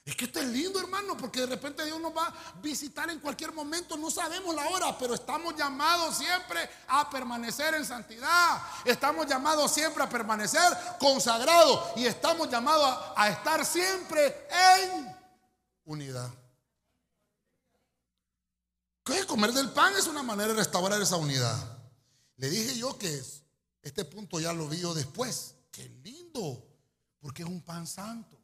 [0.04, 3.20] Es que esto es lindo, hermano, porque de repente Dios nos va a visitar en
[3.20, 3.96] cualquier momento.
[3.98, 8.64] No sabemos la hora, pero estamos llamados siempre a permanecer en santidad.
[8.84, 11.92] Estamos llamados siempre a permanecer consagrados.
[11.98, 14.48] Y estamos llamados a, estar siempre
[14.82, 15.16] en
[15.86, 16.32] unidad.
[19.04, 19.24] ¿Qué?
[19.28, 21.78] Comer del pan es una manera de restaurar esa unidad.
[22.38, 23.22] Le dije yo que
[23.84, 25.54] este punto ya lo vi yo después.
[25.72, 26.68] Qué lindo,
[27.20, 28.41] porque es un pan santo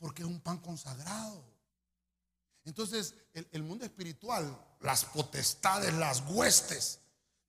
[0.00, 1.44] porque es un pan consagrado.
[2.64, 6.98] Entonces, el, mundo espiritual, las potestades, las huestes,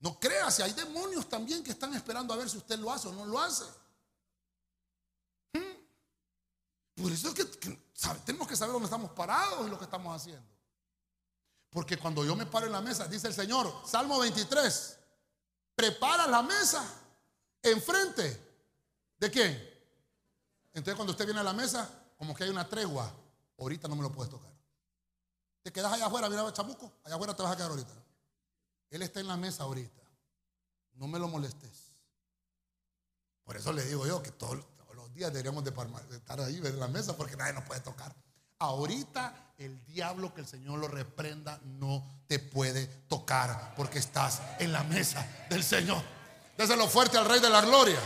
[0.00, 3.12] no creas, hay demonios también que están esperando a ver si usted lo hace o
[3.12, 3.64] no lo hace.
[5.54, 7.02] ¿Mm?
[7.02, 7.44] Por eso es que,
[8.24, 10.46] tenemos que saber dónde estamos parados y lo que estamos haciendo.
[11.70, 14.98] Porque cuando yo me paro en la mesa, dice el Señor, Salmo 23,
[15.74, 16.84] prepara la mesa
[17.62, 18.54] enfrente
[19.16, 19.72] de quién.
[20.74, 23.12] Entonces cuando usted viene a la mesa, como que hay una tregua,
[23.58, 24.52] ahorita no me lo puedes tocar.
[25.60, 27.92] Te quedas allá afuera, mira, chamuco, allá afuera te vas a quedar ahorita.
[28.90, 30.02] Él está en la mesa ahorita.
[30.92, 31.96] No me lo molestes.
[33.42, 34.56] Por eso le digo yo que todos,
[34.94, 35.72] los días deberíamos de
[36.14, 38.14] estar ahí en la mesa porque nadie nos puede tocar.
[38.60, 44.70] Ahorita el diablo que el Señor lo reprenda no te puede tocar porque estás en
[44.70, 46.04] la mesa del Señor.
[46.56, 47.98] Déselo fuerte al Rey de la Gloria.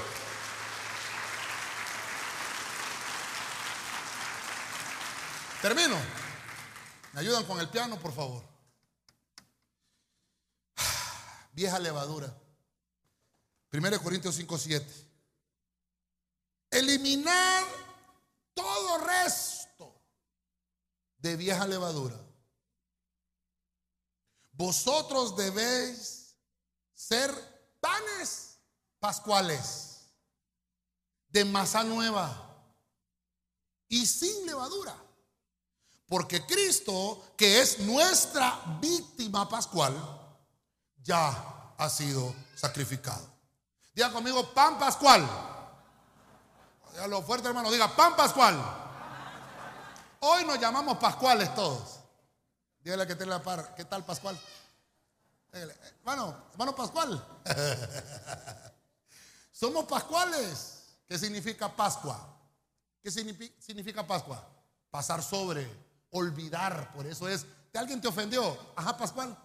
[5.63, 5.97] Termino.
[7.13, 8.45] ¿Me ayudan con el piano, por favor?
[11.53, 12.37] Vieja levadura.
[13.73, 15.09] 1 Corintios 5, 7.
[16.71, 17.65] Eliminar
[18.55, 19.95] todo resto
[21.19, 22.17] de vieja levadura.
[24.53, 26.37] Vosotros debéis
[26.95, 27.31] ser
[27.81, 28.59] panes
[28.99, 30.07] pascuales
[31.29, 32.65] de masa nueva
[33.89, 35.06] y sin levadura
[36.09, 39.95] porque Cristo, que es nuestra víctima pascual,
[41.03, 43.27] ya ha sido sacrificado.
[43.95, 45.29] Diga conmigo, pan pascual.
[47.09, 47.71] lo fuerte, hermano.
[47.71, 48.57] Diga, pan pascual.
[50.21, 52.01] Hoy nos llamamos pascuales todos.
[52.81, 53.75] Dígale que tiene la par.
[53.75, 54.39] ¿Qué tal pascual?
[55.53, 57.41] hermano, hermano pascual.
[59.53, 60.77] Somos pascuales.
[61.07, 62.37] ¿Qué significa Pascua?
[63.03, 64.45] ¿Qué significa Pascua?
[64.91, 66.93] Pasar sobre olvidar.
[66.93, 68.57] Por eso es, ¿alguien te ofendió?
[68.77, 69.37] Ajá, Pascual.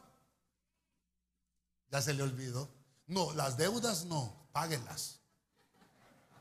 [1.90, 2.70] Ya se le olvidó.
[3.08, 5.20] No, las deudas no, páguelas.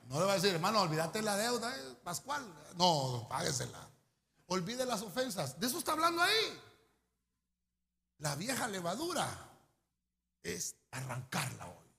[0.07, 2.45] No le va a decir, hermano, olvídate la deuda, eh, Pascual.
[2.77, 3.89] No, páguesela.
[4.47, 5.59] Olvide las ofensas.
[5.59, 6.61] De eso está hablando ahí.
[8.19, 9.29] La vieja levadura
[10.43, 11.91] es arrancarla hoy.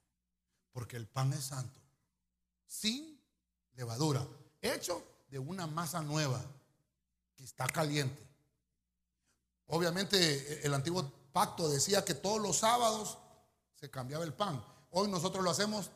[0.73, 1.79] Porque el pan es santo.
[2.65, 3.21] Sin
[3.73, 4.25] levadura.
[4.61, 6.41] Hecho de una masa nueva
[7.43, 8.27] está caliente.
[9.67, 13.17] Obviamente eh, el antiguo pacto decía que todos los sábados
[13.75, 14.63] se cambiaba el pan.
[14.91, 15.89] Hoy nosotros lo hacemos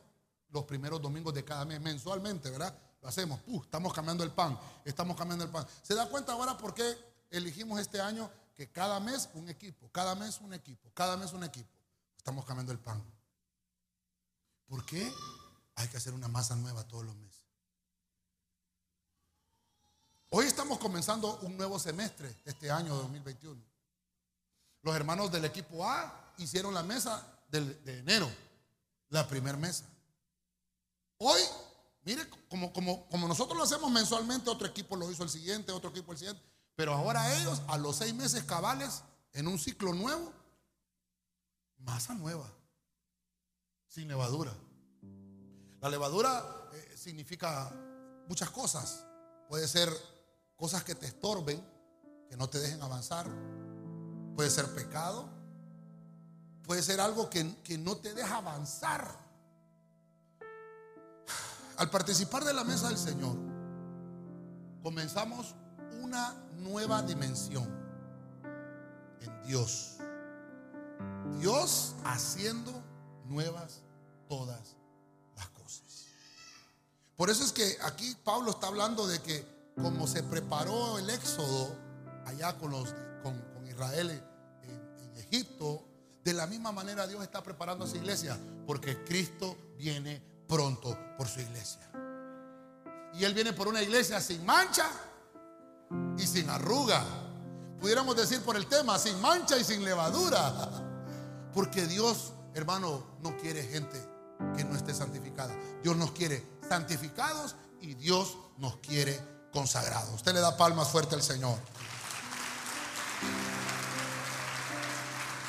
[0.49, 2.77] los primeros domingos de cada mes, mensualmente, ¿verdad?
[3.01, 5.67] Lo hacemos, estamos cambiando el pan, estamos cambiando el pan.
[5.83, 6.97] ¿Se da cuenta ahora por qué
[7.29, 11.43] elegimos este año que cada mes un equipo, cada mes un equipo, cada mes un
[11.43, 11.69] equipo?
[12.17, 13.03] Estamos cambiando el pan.
[14.65, 15.13] ¿Por qué?
[15.75, 17.34] Hay que hacer una masa nueva todos los meses.
[20.37, 23.55] Hoy estamos comenzando un nuevo semestre este año 2021.
[24.81, 28.29] Los hermanos del equipo A hicieron la mesa de enero,
[29.07, 29.85] la primera mesa.
[31.19, 31.39] Hoy,
[32.03, 36.17] mire, como nosotros lo hacemos mensualmente, otro equipo lo hizo el siguiente, otro equipo el
[36.17, 36.43] siguiente.
[36.75, 40.33] Pero ahora ellos, a los seis meses cabales, en un ciclo nuevo,
[41.77, 42.51] masa nueva,
[43.87, 44.53] sin levadura.
[45.79, 47.71] La levadura eh, significa
[48.27, 49.05] muchas cosas.
[49.47, 49.89] Puede ser
[50.57, 51.63] cosas que te estorben,
[52.29, 53.27] que no te dejen avanzar.
[54.35, 55.29] Puede ser pecado,
[56.63, 59.25] puede ser algo que, que no te deja avanzar.
[61.77, 63.37] Al participar de la mesa del Señor,
[64.81, 65.55] comenzamos
[66.01, 67.67] una nueva dimensión
[69.21, 69.97] en Dios.
[71.39, 72.71] Dios haciendo
[73.25, 73.81] nuevas
[74.29, 74.75] todas
[75.35, 76.05] las cosas.
[77.15, 81.75] Por eso es que aquí Pablo está hablando de que como se preparó el éxodo
[82.25, 84.09] allá con, los, con, Israel
[84.63, 84.69] en,
[84.99, 85.83] en Egipto,
[86.23, 91.27] de la misma manera Dios está preparando a su iglesia, porque Cristo viene pronto por
[91.27, 91.91] su iglesia.
[93.13, 94.89] Y Él viene por una iglesia sin mancha
[96.17, 97.03] y sin arruga.
[97.79, 100.53] Pudiéramos decir por el tema, sin mancha y sin levadura.
[101.53, 103.97] Porque Dios, hermano, no quiere gente
[104.57, 105.55] que no esté santificada.
[105.81, 110.13] Dios nos quiere santificados y Dios nos quiere consagrados.
[110.13, 111.57] Usted le da palmas fuerte al Señor.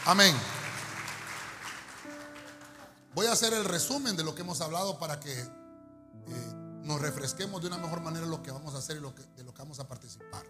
[0.07, 0.34] Amén.
[3.14, 5.48] Voy a hacer el resumen de lo que hemos hablado para que eh,
[6.82, 9.00] nos refresquemos de una mejor manera lo que vamos a hacer y
[9.36, 10.44] de lo que vamos a participar.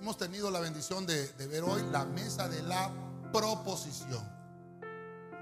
[0.00, 2.90] Hemos tenido la bendición de, de ver hoy la mesa de la
[3.32, 4.38] proposición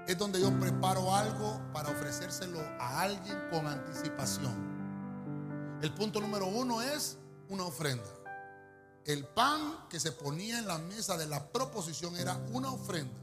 [0.07, 4.66] es donde yo preparo algo para ofrecérselo a alguien con anticipación.
[5.79, 7.17] El punto número uno es
[7.49, 8.09] una ofrenda.
[9.05, 13.13] El pan que se ponía en la mesa de la proposición era una ofrenda.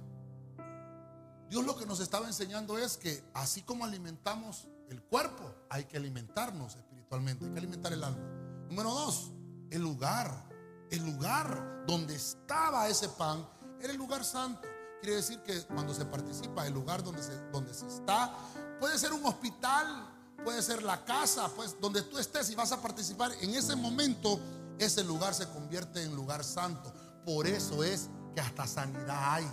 [1.51, 5.97] Dios lo que nos estaba enseñando es que así como alimentamos el cuerpo, hay que
[5.97, 8.23] alimentarnos espiritualmente, hay que alimentar el alma.
[8.69, 9.33] Número dos,
[9.71, 10.49] el lugar.
[10.91, 13.45] El lugar donde estaba ese pan
[13.81, 14.69] era el lugar santo.
[15.01, 18.33] Quiere decir que cuando se participa, el lugar donde se, donde se está,
[18.79, 22.81] puede ser un hospital, puede ser la casa, pues donde tú estés y vas a
[22.81, 24.41] participar, en ese momento
[24.79, 26.93] ese lugar se convierte en lugar santo.
[27.25, 29.51] Por eso es que hasta sanidad hay.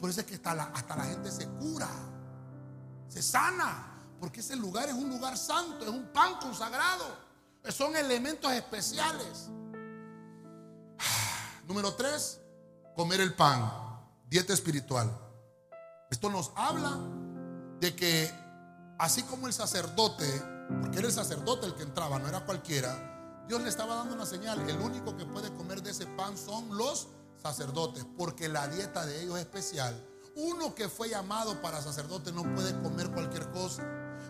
[0.00, 1.88] Por eso es que hasta la, hasta la gente se cura,
[3.08, 7.04] se sana, porque ese lugar es un lugar santo, es un pan consagrado,
[7.68, 9.48] son elementos especiales.
[11.66, 12.40] Número tres,
[12.96, 13.70] comer el pan
[14.30, 15.10] dieta espiritual.
[16.10, 16.98] Esto nos habla
[17.80, 18.32] de que
[19.00, 20.26] así como el sacerdote,
[20.80, 24.26] porque era el sacerdote el que entraba, no era cualquiera, Dios le estaba dando una
[24.26, 24.60] señal.
[24.68, 27.08] El único que puede comer de ese pan son los
[27.42, 30.06] sacerdotes, porque la dieta de ellos es especial.
[30.36, 33.82] Uno que fue llamado para sacerdote no puede comer cualquier cosa.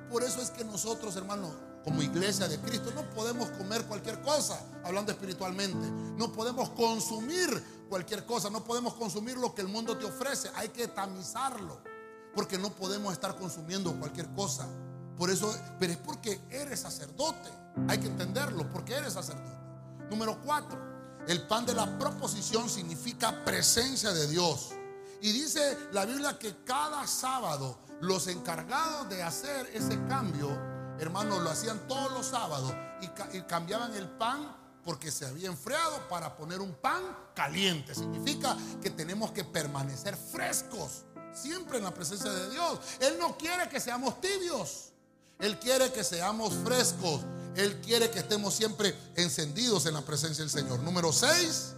[0.08, 1.52] Por eso es que nosotros, hermanos,
[1.84, 5.90] como iglesia de Cristo, no podemos comer cualquier cosa, hablando espiritualmente.
[6.16, 7.50] No podemos consumir
[7.88, 10.50] cualquier cosa, no podemos consumir lo que el mundo te ofrece.
[10.54, 11.80] Hay que tamizarlo,
[12.34, 14.66] porque no podemos estar consumiendo cualquier cosa.
[15.16, 17.50] Por eso, pero es porque eres sacerdote.
[17.88, 19.58] Hay que entenderlo, porque eres sacerdote.
[20.10, 20.78] Número cuatro,
[21.28, 24.70] el pan de la proposición significa presencia de Dios.
[25.20, 30.48] Y dice la Biblia que cada sábado los encargados de hacer ese cambio
[31.00, 34.54] hermanos, lo hacían todos los sábados y, cambiaban el pan
[34.84, 37.02] porque se había enfriado para poner un pan
[37.34, 37.94] caliente.
[37.94, 42.78] Significa que tenemos que permanecer frescos siempre en la presencia de Dios.
[43.00, 44.90] Él no quiere que seamos tibios.
[45.38, 47.22] Él quiere que seamos frescos.
[47.56, 50.80] Él quiere que estemos siempre encendidos en la presencia del Señor.
[50.80, 51.74] Número 6,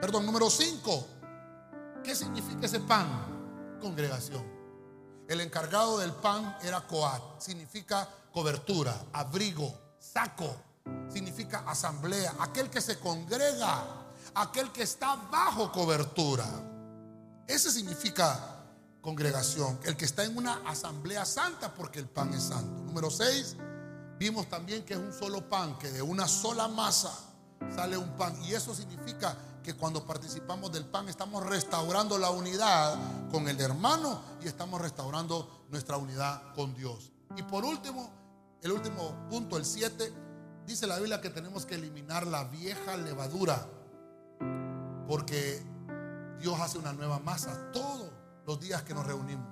[0.00, 1.06] perdón, número 5.
[2.04, 3.78] ¿Qué significa ese pan?
[3.80, 4.44] Congregación.
[5.28, 7.40] El encargado del pan era Coat.
[7.40, 10.54] Significa cobertura, abrigo, saco,
[11.08, 13.82] significa asamblea, aquel que se congrega,
[14.34, 16.46] aquel que está bajo cobertura.
[17.46, 18.55] Ese significa
[19.06, 22.82] congregación, el que está en una asamblea santa porque el pan es santo.
[22.82, 23.56] Número 6,
[24.18, 27.16] vimos también que es un solo pan, que de una sola masa
[27.72, 28.36] sale un pan.
[28.42, 32.98] Y eso significa que cuando participamos del pan estamos restaurando la unidad
[33.30, 37.12] con el hermano y estamos restaurando nuestra unidad con Dios.
[37.36, 38.10] Y por último,
[38.60, 40.12] el último punto, el 7,
[40.66, 43.68] dice la Biblia que tenemos que eliminar la vieja levadura.
[45.06, 45.64] Porque
[46.40, 48.05] Dios hace una nueva masa todos
[48.46, 49.46] los días que nos reunimos.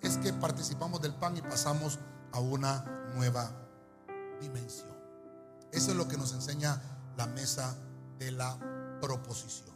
[0.00, 1.98] Es que participamos del pan y pasamos
[2.32, 2.84] a una
[3.14, 3.50] nueva
[4.40, 4.94] dimensión.
[5.72, 6.80] Eso es lo que nos enseña
[7.16, 7.76] la mesa
[8.18, 8.56] de la
[9.00, 9.73] proposición.